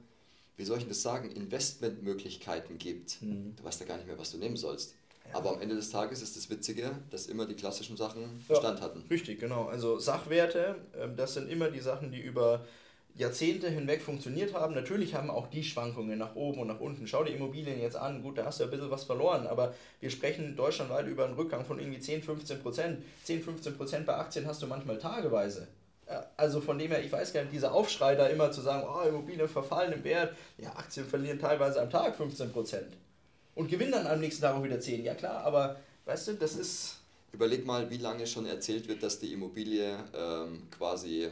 [0.58, 3.22] wie soll ich das sagen, Investmentmöglichkeiten gibt.
[3.22, 3.56] Mhm.
[3.56, 4.96] Du weißt ja gar nicht mehr, was du nehmen sollst.
[5.30, 5.38] Ja.
[5.38, 8.86] Aber am Ende des Tages ist das Witzige, dass immer die klassischen Sachen Bestand ja,
[8.86, 9.04] hatten.
[9.10, 9.66] Richtig, genau.
[9.66, 12.66] Also Sachwerte, ähm, das sind immer die Sachen, die über
[13.16, 14.74] Jahrzehnte hinweg funktioniert haben.
[14.74, 17.08] Natürlich haben auch die Schwankungen nach oben und nach unten.
[17.08, 18.24] Schau dir Immobilien jetzt an.
[18.24, 21.66] Gut, da hast du ein bisschen was verloren, aber wir sprechen deutschlandweit über einen Rückgang
[21.66, 23.04] von irgendwie 10, 15 Prozent.
[23.24, 25.68] 10, 15 Prozent bei Aktien hast du manchmal tageweise.
[26.38, 29.08] Also von dem her, ich weiß gar nicht, dieser Aufschrei da immer zu sagen, oh,
[29.08, 30.36] Immobilien verfallen im Wert.
[30.58, 32.98] Ja, Aktien verlieren teilweise am Tag 15 Prozent.
[33.56, 35.04] Und gewinnen dann am nächsten Tag auch wieder 10.
[35.04, 36.98] Ja klar, aber weißt du, das ist...
[37.34, 41.30] Überleg mal, wie lange schon erzählt wird, dass die Immobilie ähm, quasi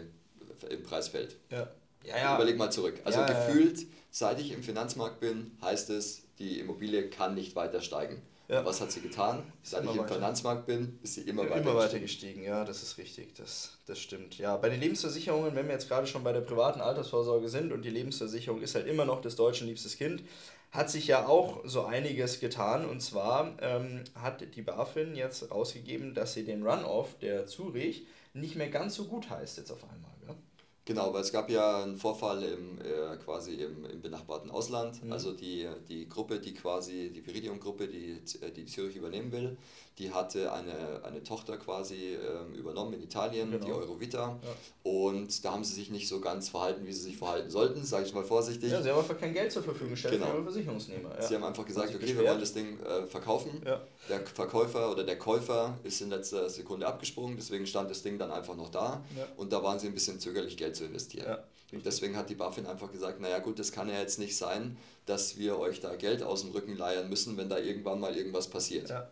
[0.70, 1.36] im Preis fällt.
[1.50, 1.68] Ja.
[2.06, 2.36] Ja, ja.
[2.36, 2.96] Überleg mal zurück.
[3.04, 7.82] Also ja, gefühlt, seit ich im Finanzmarkt bin, heißt es, die Immobilie kann nicht weiter
[7.82, 8.22] steigen.
[8.50, 8.66] Ja.
[8.66, 9.44] Was hat sie getan?
[9.62, 10.16] Seit ich im weiter.
[10.16, 12.44] Finanzmarkt bin, ist sie immer, ja, weiter, immer weiter gestiegen.
[12.44, 13.36] Ja, das ist richtig.
[13.36, 14.40] Das, das stimmt.
[14.40, 17.84] Ja, bei den Lebensversicherungen, wenn wir jetzt gerade schon bei der privaten Altersvorsorge sind und
[17.84, 20.24] die Lebensversicherung ist halt immer noch des Deutschen liebstes Kind,
[20.72, 22.90] hat sich ja auch so einiges getan.
[22.90, 28.56] Und zwar ähm, hat die BaFin jetzt rausgegeben, dass sie den Runoff der Zurich nicht
[28.56, 30.09] mehr ganz so gut heißt jetzt auf einmal.
[30.90, 35.04] Genau, weil es gab ja einen Vorfall im, äh, quasi im, im benachbarten Ausland.
[35.04, 35.12] Mhm.
[35.12, 39.56] Also die, die Gruppe, die quasi, die Viridium-Gruppe, die, äh, die Zürich übernehmen will,
[40.00, 43.66] die hatte eine, eine Tochter quasi ähm, übernommen in Italien, genau.
[43.66, 44.40] die Eurovita.
[44.42, 44.90] Ja.
[44.90, 48.06] Und da haben sie sich nicht so ganz verhalten, wie sie sich verhalten sollten, sage
[48.06, 48.72] ich mal vorsichtig.
[48.72, 50.28] Ja, sie haben einfach kein Geld zur Verfügung gestellt genau.
[50.28, 51.16] für ihre Versicherungsnehmer.
[51.16, 51.22] Ja.
[51.22, 53.62] Sie haben einfach gesagt, okay, wir wollen das Ding äh, verkaufen.
[53.66, 53.82] Ja.
[54.08, 58.32] Der Verkäufer oder der Käufer ist in letzter Sekunde abgesprungen, deswegen stand das Ding dann
[58.32, 59.04] einfach noch da.
[59.36, 61.38] Und da waren sie ein bisschen zögerlich, Geld zu investieren.
[61.72, 64.78] Und deswegen hat die BaFin einfach gesagt, naja gut, das kann ja jetzt nicht sein,
[65.06, 68.48] dass wir euch da Geld aus dem Rücken leiern müssen, wenn da irgendwann mal irgendwas
[68.48, 68.90] passiert.
[68.90, 69.12] Ja.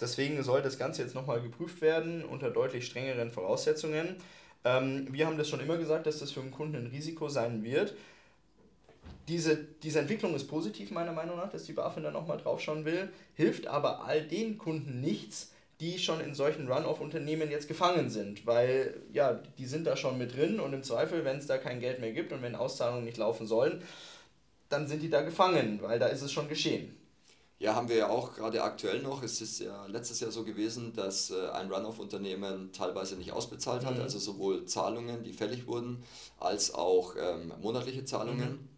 [0.00, 4.16] Deswegen soll das Ganze jetzt nochmal geprüft werden unter deutlich strengeren Voraussetzungen.
[4.64, 7.62] Ähm, wir haben das schon immer gesagt, dass das für den Kunden ein Risiko sein
[7.62, 7.94] wird.
[9.28, 13.08] Diese, diese Entwicklung ist positiv meiner Meinung nach, dass die BaFin da nochmal draufschauen will,
[13.34, 18.94] hilft aber all den Kunden nichts, die schon in solchen Run-Off-Unternehmen jetzt gefangen sind, weil
[19.12, 22.00] ja, die sind da schon mit drin und im Zweifel, wenn es da kein Geld
[22.00, 23.82] mehr gibt und wenn Auszahlungen nicht laufen sollen,
[24.68, 26.96] dann sind die da gefangen, weil da ist es schon geschehen.
[27.62, 29.22] Ja, haben wir ja auch gerade aktuell noch.
[29.22, 33.94] Es ist ja letztes Jahr so gewesen, dass äh, ein Run-Off-Unternehmen teilweise nicht ausbezahlt hat,
[33.94, 34.02] mhm.
[34.02, 36.02] also sowohl Zahlungen, die fällig wurden,
[36.40, 38.50] als auch ähm, monatliche Zahlungen.
[38.50, 38.68] Mhm.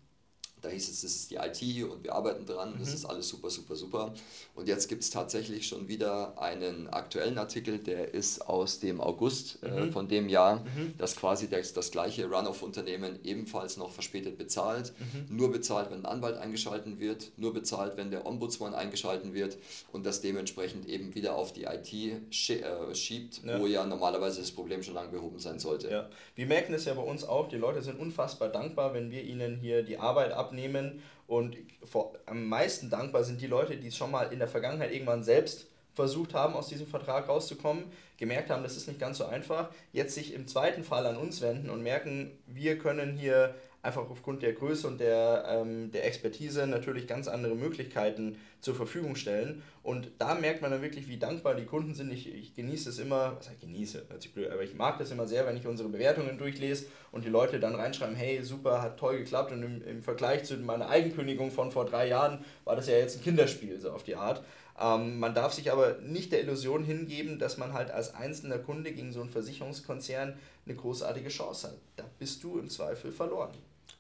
[0.65, 2.79] Da hieß es, das ist die IT und wir arbeiten dran, mhm.
[2.79, 4.15] das ist alles super, super, super.
[4.55, 9.59] Und jetzt gibt es tatsächlich schon wieder einen aktuellen Artikel, der ist aus dem August
[9.63, 9.93] äh, mhm.
[9.93, 10.95] von dem Jahr, mhm.
[10.97, 14.95] dass quasi das, das gleiche Run-Off-Unternehmen ebenfalls noch verspätet bezahlt.
[14.99, 15.37] Mhm.
[15.37, 19.59] Nur bezahlt, wenn ein Anwalt eingeschalten wird, nur bezahlt, wenn der Ombudsmann eingeschalten wird
[19.93, 23.61] und das dementsprechend eben wieder auf die IT äh, schiebt, ja.
[23.61, 25.91] wo ja normalerweise das Problem schon lange behoben sein sollte.
[25.91, 26.09] Ja.
[26.35, 29.57] Wir merken es ja bei uns auch, die Leute sind unfassbar dankbar, wenn wir ihnen
[29.57, 31.03] hier die Arbeit abnehmen abnehmen.
[31.27, 34.93] Und vor, am meisten dankbar sind die Leute, die es schon mal in der Vergangenheit
[34.93, 37.85] irgendwann selbst versucht haben, aus diesem Vertrag rauszukommen.
[38.17, 41.41] gemerkt haben, das ist nicht ganz so einfach, jetzt sich im zweiten Fall an uns
[41.41, 46.67] wenden und merken, wir können hier einfach aufgrund der Größe und der, ähm, der Expertise
[46.67, 49.63] natürlich ganz andere Möglichkeiten zur Verfügung stellen.
[49.83, 52.11] Und da merkt man dann wirklich, wie dankbar die Kunden sind.
[52.11, 54.07] Ich, ich genieße es immer, was heißt genieße,
[54.51, 57.75] aber ich mag das immer sehr, wenn ich unsere Bewertungen durchlese und die Leute dann
[57.75, 59.53] reinschreiben, hey, super, hat toll geklappt.
[59.53, 63.19] Und im, im Vergleich zu meiner Eigenkündigung von vor drei Jahren war das ja jetzt
[63.19, 64.43] ein Kinderspiel, so auf die Art.
[64.81, 68.93] Ähm, man darf sich aber nicht der Illusion hingeben, dass man halt als einzelner Kunde
[68.93, 71.79] gegen so einen Versicherungskonzern eine großartige Chance hat.
[71.97, 73.53] Da bist du im Zweifel verloren.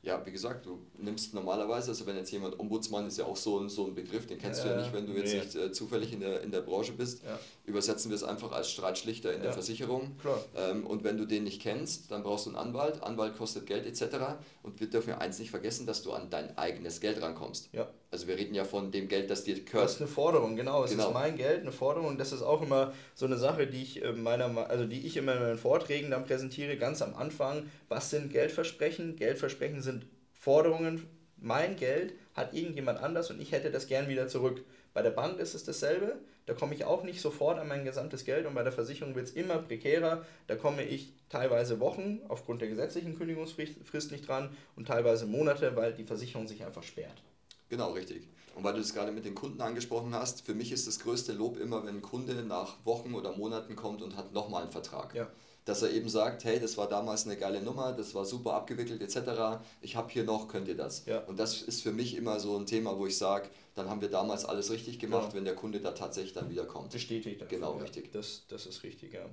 [0.04, 3.58] Ja, wie gesagt, du nimmst normalerweise, also wenn jetzt jemand Ombudsmann ist ja auch so
[3.58, 5.40] ein, so ein Begriff, den kennst ja, du ja nicht, wenn du jetzt nee.
[5.40, 7.22] nicht äh, zufällig in der, in der Branche bist.
[7.24, 7.38] Ja.
[7.66, 9.44] Übersetzen wir es einfach als Streitschlichter in ja.
[9.44, 10.16] der Versicherung.
[10.54, 13.02] Ähm, und wenn du den nicht kennst, dann brauchst du einen Anwalt.
[13.02, 14.16] Anwalt kostet Geld etc.
[14.62, 17.70] Und wir dürfen ja eins nicht vergessen, dass du an dein eigenes Geld rankommst.
[17.72, 17.88] Ja.
[18.10, 19.84] Also wir reden ja von dem Geld, das dir gehört.
[19.84, 20.84] Das ist eine Forderung, genau.
[20.84, 21.08] Es genau.
[21.08, 22.08] ist mein Geld, eine Forderung.
[22.08, 25.16] Und das ist auch immer so eine Sache, die ich, äh, meiner, also die ich
[25.16, 27.70] immer in meinen Vorträgen dann präsentiere, ganz am Anfang.
[27.88, 29.16] Was sind Geldversprechen?
[29.16, 31.06] Geldversprechen sind Forderungen,
[31.44, 34.64] mein Geld hat irgendjemand anders und ich hätte das gern wieder zurück.
[34.94, 38.24] Bei der Bank ist es dasselbe, da komme ich auch nicht sofort an mein gesamtes
[38.24, 42.60] Geld und bei der Versicherung wird es immer prekärer, da komme ich teilweise Wochen aufgrund
[42.60, 47.22] der gesetzlichen Kündigungsfrist nicht dran und teilweise Monate, weil die Versicherung sich einfach sperrt.
[47.68, 48.28] Genau, richtig.
[48.54, 51.32] Und weil du es gerade mit den Kunden angesprochen hast, für mich ist das größte
[51.32, 55.12] Lob immer, wenn ein Kunde nach Wochen oder Monaten kommt und hat nochmal einen Vertrag.
[55.14, 55.28] Ja
[55.64, 59.00] dass er eben sagt, hey, das war damals eine geile Nummer, das war super abgewickelt
[59.00, 59.62] etc.
[59.80, 61.06] Ich habe hier noch, könnt ihr das?
[61.06, 61.20] Ja.
[61.20, 64.10] Und das ist für mich immer so ein Thema, wo ich sage, dann haben wir
[64.10, 65.34] damals alles richtig gemacht, genau.
[65.34, 66.90] wenn der Kunde da tatsächlich dann wiederkommt.
[66.90, 67.40] Bestätigt.
[67.40, 67.82] Dafür, genau, ja.
[67.82, 68.12] richtig.
[68.12, 69.24] Das, das ist richtig, ja.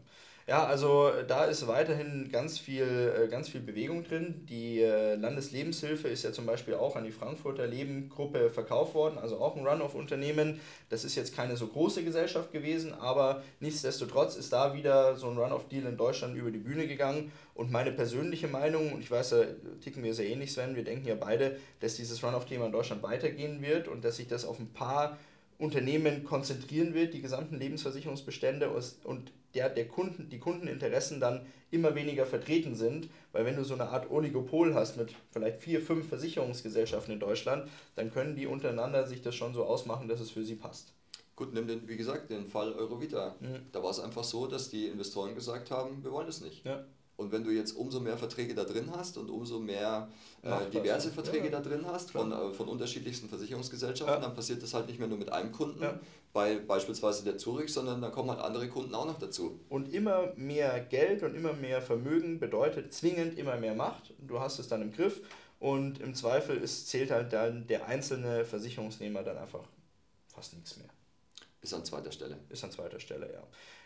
[0.48, 4.46] Ja, also da ist weiterhin ganz viel, äh, ganz viel Bewegung drin.
[4.50, 9.38] Die äh, Landeslebenshilfe ist ja zum Beispiel auch an die Frankfurter Leben-Gruppe verkauft worden, also
[9.38, 10.60] auch ein Run-off-Unternehmen.
[10.90, 15.38] Das ist jetzt keine so große Gesellschaft gewesen, aber nichtsdestotrotz ist da wieder so ein
[15.38, 17.32] Run-off-Deal in Deutschland über die Bühne gegangen.
[17.54, 19.44] Und meine persönliche Meinung, und ich weiß, da
[19.82, 23.62] ticken wir sehr ähnlich, Sven, wir denken ja beide, dass dieses Run-off-Thema in Deutschland weitergehen
[23.62, 25.18] wird und dass sich das auf ein paar
[25.60, 28.72] Unternehmen konzentrieren wird, die gesamten Lebensversicherungsbestände
[29.04, 33.74] und der, der Kunden, die Kundeninteressen dann immer weniger vertreten sind, weil wenn du so
[33.74, 39.08] eine Art Oligopol hast mit vielleicht vier, fünf Versicherungsgesellschaften in Deutschland, dann können die untereinander
[39.08, 40.94] sich das schon so ausmachen, dass es für sie passt.
[41.36, 43.36] Gut, nimm den, wie gesagt, den Fall Eurovita.
[43.40, 43.62] Mhm.
[43.72, 46.66] Da war es einfach so, dass die Investoren gesagt haben, wir wollen es nicht.
[46.66, 46.84] Ja.
[47.22, 50.10] Und wenn du jetzt umso mehr Verträge da drin hast und umso mehr
[50.42, 51.12] äh, diverse.
[51.12, 51.52] Verträge ja.
[51.52, 54.20] da drin hast von, äh, von unterschiedlichsten Versicherungsgesellschaften, ja.
[54.20, 56.00] dann passiert das halt nicht mehr nur mit einem Kunden, ja.
[56.34, 59.60] bei beispielsweise der Zurich, sondern dann kommen halt andere Kunden auch noch dazu.
[59.70, 64.14] Und immer mehr Geld und immer mehr Vermögen bedeutet zwingend immer mehr Macht.
[64.20, 65.22] Du hast es dann im Griff
[65.60, 69.64] und im Zweifel ist, zählt halt dann der einzelne Versicherungsnehmer dann einfach
[70.28, 70.90] fast nichts mehr.
[71.62, 72.40] Ist an zweiter Stelle.
[72.50, 73.44] Ist an zweiter Stelle, ja.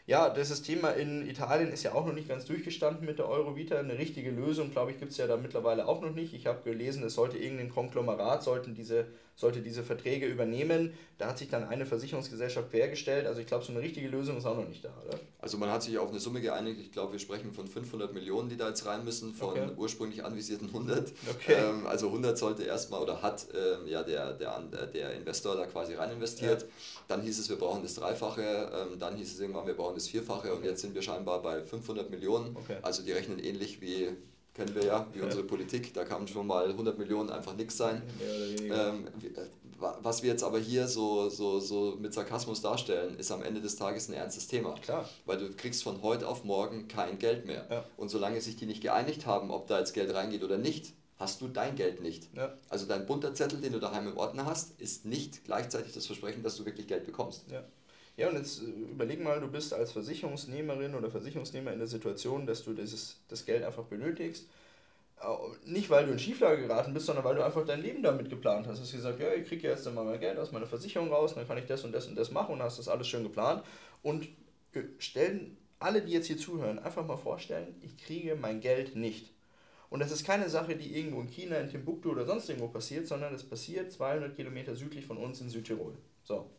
[0.08, 3.78] Ja, das Thema in Italien ist ja auch noch nicht ganz durchgestanden mit der Eurovita.
[3.80, 6.34] Eine richtige Lösung, glaube ich, gibt es ja da mittlerweile auch noch nicht.
[6.36, 10.94] Ich habe gelesen, es sollte irgendein Konglomerat, sollten diese, sollte diese Verträge übernehmen.
[11.18, 13.28] Da hat sich dann eine Versicherungsgesellschaft quergestellt.
[13.28, 15.20] Also ich glaube, so eine richtige Lösung ist auch noch nicht da, oder?
[15.40, 16.80] Also man hat sich auf eine Summe geeinigt.
[16.82, 19.70] Ich glaube, wir sprechen von 500 Millionen, die da jetzt rein müssen, von okay.
[19.76, 21.12] ursprünglich anvisierten 100.
[21.30, 21.54] Okay.
[21.54, 25.96] Ähm, also 100 sollte erstmal oder hat ähm, ja der, der, der Investor da quasi
[25.96, 26.62] rein investiert.
[26.62, 26.68] Ja.
[27.10, 28.42] Dann hieß es, wir brauchen das Dreifache.
[28.42, 31.62] Ähm, dann hieß es irgendwann, wir brauchen das Vierfache und jetzt sind wir scheinbar bei
[31.62, 32.56] 500 Millionen.
[32.56, 32.78] Okay.
[32.82, 34.16] Also die rechnen ähnlich wie,
[34.56, 35.26] kennen wir ja, wie ja.
[35.26, 35.94] unsere Politik.
[35.94, 38.02] Da kann schon mal 100 Millionen einfach nichts sein.
[38.22, 39.42] Ähm, äh,
[39.78, 43.76] was wir jetzt aber hier so, so, so mit Sarkasmus darstellen, ist am Ende des
[43.76, 44.74] Tages ein ernstes Thema.
[44.76, 45.08] Klar.
[45.26, 47.68] Weil du kriegst von heute auf morgen kein Geld mehr.
[47.70, 47.86] Ja.
[47.98, 51.42] Und solange sich die nicht geeinigt haben, ob da jetzt Geld reingeht oder nicht, hast
[51.42, 52.30] du dein Geld nicht.
[52.36, 52.54] Ja.
[52.70, 56.42] Also dein bunter Zettel, den du daheim im Ordner hast, ist nicht gleichzeitig das Versprechen,
[56.42, 57.46] dass du wirklich Geld bekommst.
[57.52, 57.64] Ja.
[58.18, 62.46] Ja, und jetzt äh, überleg mal, du bist als Versicherungsnehmerin oder Versicherungsnehmer in der Situation,
[62.46, 64.48] dass du dieses, das Geld einfach benötigst.
[65.66, 68.68] Nicht, weil du in Schieflage geraten bist, sondern weil du einfach dein Leben damit geplant
[68.68, 68.78] hast.
[68.80, 71.48] Du hast gesagt, ja, ich kriege jetzt mal mein Geld aus meiner Versicherung raus, dann
[71.48, 73.64] kann ich das und das und das machen und hast das alles schön geplant.
[74.04, 74.26] Und
[74.74, 79.32] äh, stellen alle, die jetzt hier zuhören, einfach mal vorstellen, ich kriege mein Geld nicht.
[79.90, 83.08] Und das ist keine Sache, die irgendwo in China, in Timbuktu oder sonst irgendwo passiert,
[83.08, 85.98] sondern es passiert 200 Kilometer südlich von uns in Südtirol.
[86.24, 86.50] So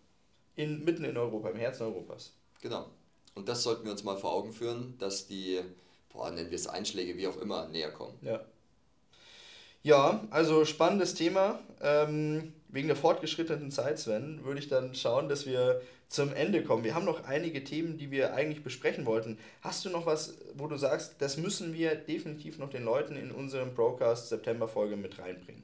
[0.57, 2.33] in, mitten in Europa, im Herzen Europas.
[2.61, 2.91] Genau.
[3.35, 5.61] Und das sollten wir uns mal vor Augen führen, dass die,
[6.09, 8.19] boah, nennen wir es Einschläge, wie auch immer, näher kommen.
[8.23, 8.45] Ja.
[9.83, 11.61] Ja, also spannendes Thema.
[11.81, 16.83] Ähm, wegen der fortgeschrittenen Zeit, Sven, würde ich dann schauen, dass wir zum Ende kommen.
[16.83, 19.39] Wir haben noch einige Themen, die wir eigentlich besprechen wollten.
[19.61, 23.31] Hast du noch was, wo du sagst, das müssen wir definitiv noch den Leuten in
[23.31, 25.63] unserem Broadcast September-Folge mit reinbringen?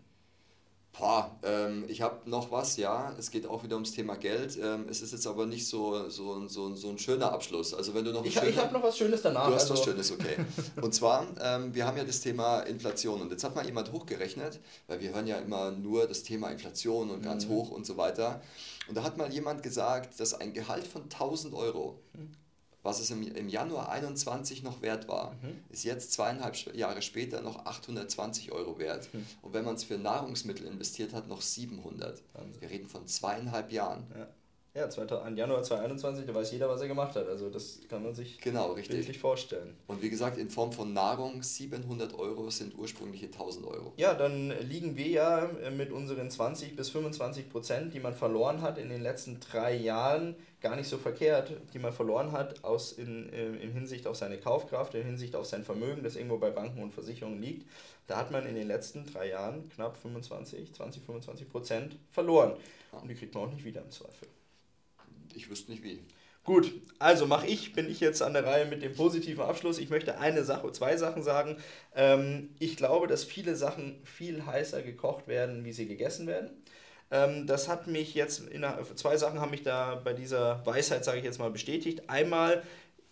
[0.98, 3.14] Boah, ähm, ich habe noch was, ja.
[3.18, 4.58] Es geht auch wieder ums Thema Geld.
[4.62, 7.72] Ähm, es ist jetzt aber nicht so, so, so, so ein schöner Abschluss.
[7.72, 9.48] Also wenn du noch ich, ich habe noch was Schönes danach.
[9.48, 9.74] Du hast also.
[9.74, 10.36] was Schönes, okay.
[10.82, 13.22] Und zwar, ähm, wir haben ja das Thema Inflation.
[13.22, 17.10] Und jetzt hat mal jemand hochgerechnet, weil wir hören ja immer nur das Thema Inflation
[17.10, 17.50] und ganz mhm.
[17.50, 18.42] hoch und so weiter.
[18.86, 22.41] Und da hat mal jemand gesagt, dass ein Gehalt von 1000 Euro mhm
[22.82, 25.60] was es im, im Januar 21 noch wert war, mhm.
[25.68, 29.12] ist jetzt zweieinhalb Jahre später noch 820 Euro wert.
[29.14, 29.26] Mhm.
[29.42, 32.22] Und wenn man es für Nahrungsmittel investiert hat, noch 700.
[32.32, 32.60] Wahnsinn.
[32.60, 34.06] Wir reden von zweieinhalb Jahren.
[34.16, 34.28] Ja.
[34.74, 34.86] Ja,
[35.26, 37.28] im Januar 2021, da weiß jeder, was er gemacht hat.
[37.28, 39.00] Also das kann man sich genau, richtig.
[39.00, 39.76] wirklich vorstellen.
[39.86, 43.92] Und wie gesagt, in Form von Nahrung, 700 Euro sind ursprüngliche 1000 Euro.
[43.98, 48.78] Ja, dann liegen wir ja mit unseren 20 bis 25 Prozent, die man verloren hat
[48.78, 53.30] in den letzten drei Jahren, gar nicht so verkehrt, die man verloren hat aus in,
[53.30, 56.82] äh, in Hinsicht auf seine Kaufkraft, in Hinsicht auf sein Vermögen, das irgendwo bei Banken
[56.82, 57.68] und Versicherungen liegt.
[58.06, 62.54] Da hat man in den letzten drei Jahren knapp 25, 20, 25 Prozent verloren.
[62.92, 64.28] Und die kriegt man auch nicht wieder im Zweifel.
[65.34, 66.00] Ich wüsste nicht wie.
[66.44, 69.78] Gut, also mache ich, bin ich jetzt an der Reihe mit dem positiven Abschluss.
[69.78, 71.56] Ich möchte eine Sache, zwei Sachen sagen.
[71.94, 76.50] Ähm, ich glaube, dass viele Sachen viel heißer gekocht werden, wie sie gegessen werden.
[77.12, 78.64] Ähm, das hat mich jetzt, in,
[78.96, 82.10] zwei Sachen haben mich da bei dieser Weisheit, sage ich jetzt mal, bestätigt.
[82.10, 82.64] Einmal,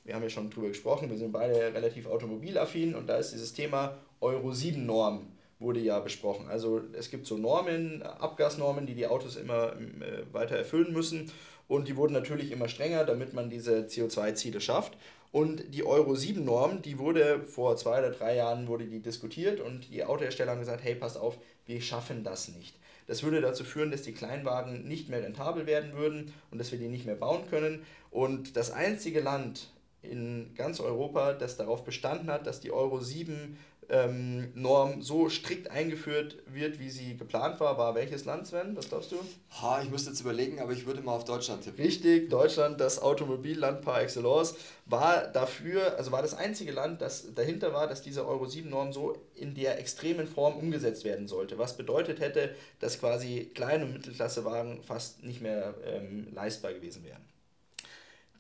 [0.03, 3.53] wir haben ja schon drüber gesprochen, wir sind beide relativ automobilaffin und da ist dieses
[3.53, 5.29] Thema Euro 7 Norm
[5.61, 6.49] wurde ja besprochen.
[6.49, 11.31] Also es gibt so Normen, Abgasnormen, die die Autos immer äh, weiter erfüllen müssen
[11.71, 14.97] und die wurden natürlich immer strenger, damit man diese CO2-Ziele schafft.
[15.31, 19.61] Und die Euro 7 Norm, die wurde vor zwei oder drei Jahren wurde die diskutiert
[19.61, 22.75] und die Autohersteller haben gesagt, hey, passt auf, wir schaffen das nicht.
[23.07, 26.79] Das würde dazu führen, dass die Kleinwagen nicht mehr rentabel werden würden und dass wir
[26.81, 27.87] die nicht mehr bauen können.
[28.11, 29.69] Und das einzige Land
[30.03, 33.57] in ganz Europa, das darauf bestanden hat, dass die Euro 7
[33.91, 38.77] ähm, Norm so strikt eingeführt wird, wie sie geplant war, war welches Land, Sven?
[38.77, 39.17] Was glaubst du?
[39.61, 41.85] Ha, ich müsste jetzt überlegen, aber ich würde mal auf Deutschland tippen.
[41.85, 44.55] Richtig, Deutschland, das Automobilland par excellence,
[44.87, 48.93] war dafür, also war das einzige Land, das dahinter war, dass diese Euro 7 Norm
[48.93, 51.59] so in der extremen Form umgesetzt werden sollte.
[51.59, 57.30] Was bedeutet hätte, dass quasi Klein- und Mittelklassewagen fast nicht mehr ähm, leistbar gewesen wären.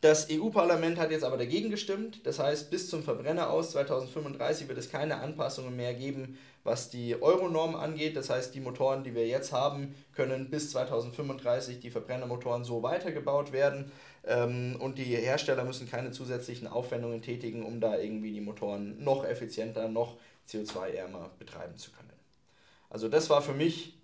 [0.00, 2.24] Das EU-Parlament hat jetzt aber dagegen gestimmt.
[2.24, 7.20] Das heißt, bis zum Verbrenner aus 2035 wird es keine Anpassungen mehr geben, was die
[7.20, 8.16] Euronorm angeht.
[8.16, 13.52] Das heißt, die Motoren, die wir jetzt haben, können bis 2035 die Verbrennermotoren so weitergebaut
[13.52, 13.92] werden.
[14.26, 19.26] Ähm, und die Hersteller müssen keine zusätzlichen Aufwendungen tätigen, um da irgendwie die Motoren noch
[19.26, 20.16] effizienter, noch
[20.48, 22.08] CO2-ärmer betreiben zu können.
[22.88, 23.98] Also das war für mich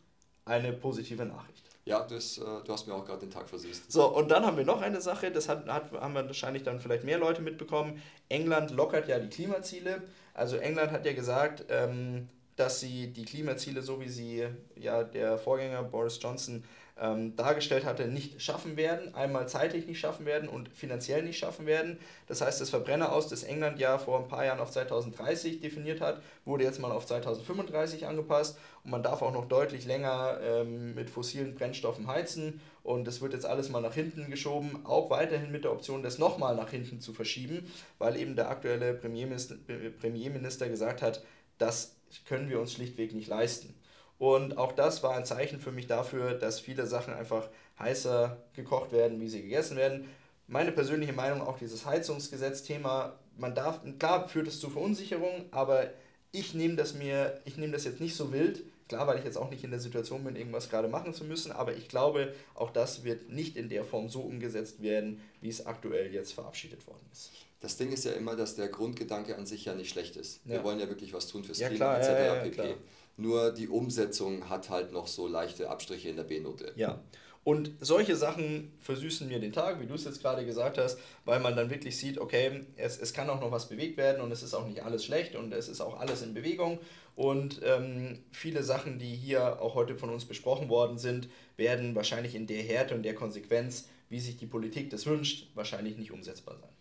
[0.45, 1.66] eine positive Nachricht.
[1.87, 3.91] Ja, das, äh, du hast mir auch gerade den Tag versüßt.
[3.91, 6.81] So, und dann haben wir noch eine Sache, das hat, hat, haben wir wahrscheinlich dann
[6.81, 8.03] vielleicht mehr Leute mitbekommen.
[8.29, 10.03] England lockert ja die Klimaziele.
[10.35, 15.39] Also England hat ja gesagt, ähm, dass sie die Klimaziele, so wie sie ja der
[15.39, 16.65] Vorgänger Boris Johnson
[16.99, 21.67] ähm, dargestellt hatte, nicht schaffen werden, einmal zeitlich nicht schaffen werden und finanziell nicht schaffen
[21.67, 21.99] werden.
[22.27, 26.01] Das heißt, das Verbrenner aus, das England ja vor ein paar Jahren auf 2030 definiert
[26.01, 30.95] hat, wurde jetzt mal auf 2035 angepasst und man darf auch noch deutlich länger ähm,
[30.95, 35.53] mit fossilen Brennstoffen heizen und das wird jetzt alles mal nach hinten geschoben, auch weiterhin
[35.53, 39.57] mit der Option, das nochmal nach hinten zu verschieben, weil eben der aktuelle Premierminister,
[40.01, 41.23] Premierminister gesagt hat,
[41.59, 43.75] das können wir uns schlichtweg nicht leisten.
[44.19, 47.49] Und auch das war ein Zeichen für mich dafür, dass viele Sachen einfach
[47.79, 50.09] heißer gekocht werden, wie sie gegessen werden.
[50.47, 55.91] Meine persönliche Meinung, auch dieses Heizungsgesetz-Thema, man darf, klar führt es zu Verunsicherung, aber
[56.33, 58.63] ich nehme das mir, ich nehme das jetzt nicht so wild.
[58.89, 61.51] Klar, weil ich jetzt auch nicht in der Situation bin, irgendwas gerade machen zu müssen,
[61.51, 65.67] aber ich glaube, auch das wird nicht in der Form so umgesetzt werden, wie es
[65.67, 67.33] aktuell jetzt verabschiedet worden ist.
[67.59, 70.41] Das Ding ist ja immer, dass der Grundgedanke an sich ja nicht schlecht ist.
[70.45, 70.53] Ja.
[70.53, 72.09] Wir wollen ja wirklich was tun fürs ja, Klima etc.
[72.09, 72.75] Ja, pp.
[73.17, 76.73] Nur die Umsetzung hat halt noch so leichte Abstriche in der B-Note.
[76.77, 77.03] Ja.
[77.47, 81.39] Und solche Sachen versüßen mir den Tag, wie du es jetzt gerade gesagt hast, weil
[81.39, 84.43] man dann wirklich sieht, okay, es, es kann auch noch was bewegt werden und es
[84.43, 86.81] ist auch nicht alles schlecht und es ist auch alles in Bewegung.
[87.15, 92.35] Und ähm, viele Sachen, die hier auch heute von uns besprochen worden sind, werden wahrscheinlich
[92.35, 96.59] in der Härte und der Konsequenz, wie sich die Politik das wünscht, wahrscheinlich nicht umsetzbar
[96.59, 96.76] sein.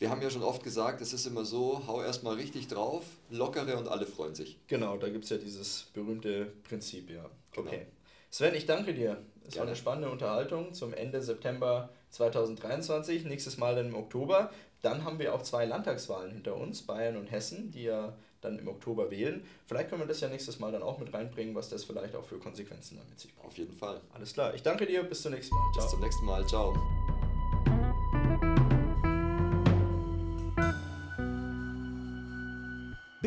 [0.00, 3.76] Wir haben ja schon oft gesagt, es ist immer so, hau erstmal richtig drauf, lockere
[3.76, 4.58] und alle freuen sich.
[4.66, 7.28] Genau, da gibt es ja dieses berühmte Prinzip, ja.
[7.52, 7.68] Genau.
[7.68, 7.86] Okay.
[8.30, 9.18] Sven, ich danke dir.
[9.46, 13.26] Es war eine spannende Unterhaltung zum Ende September 2023.
[13.26, 14.50] Nächstes Mal dann im Oktober.
[14.80, 18.68] Dann haben wir auch zwei Landtagswahlen hinter uns, Bayern und Hessen, die ja dann im
[18.68, 19.44] Oktober wählen.
[19.66, 22.24] Vielleicht können wir das ja nächstes Mal dann auch mit reinbringen, was das vielleicht auch
[22.24, 23.48] für Konsequenzen damit sich bringt.
[23.48, 24.00] Auf jeden Fall.
[24.14, 24.54] Alles klar.
[24.54, 25.02] Ich danke dir.
[25.02, 25.72] Bis zum nächsten Mal.
[25.74, 25.84] Ciao.
[25.84, 26.46] Bis zum nächsten Mal.
[26.46, 27.29] Ciao.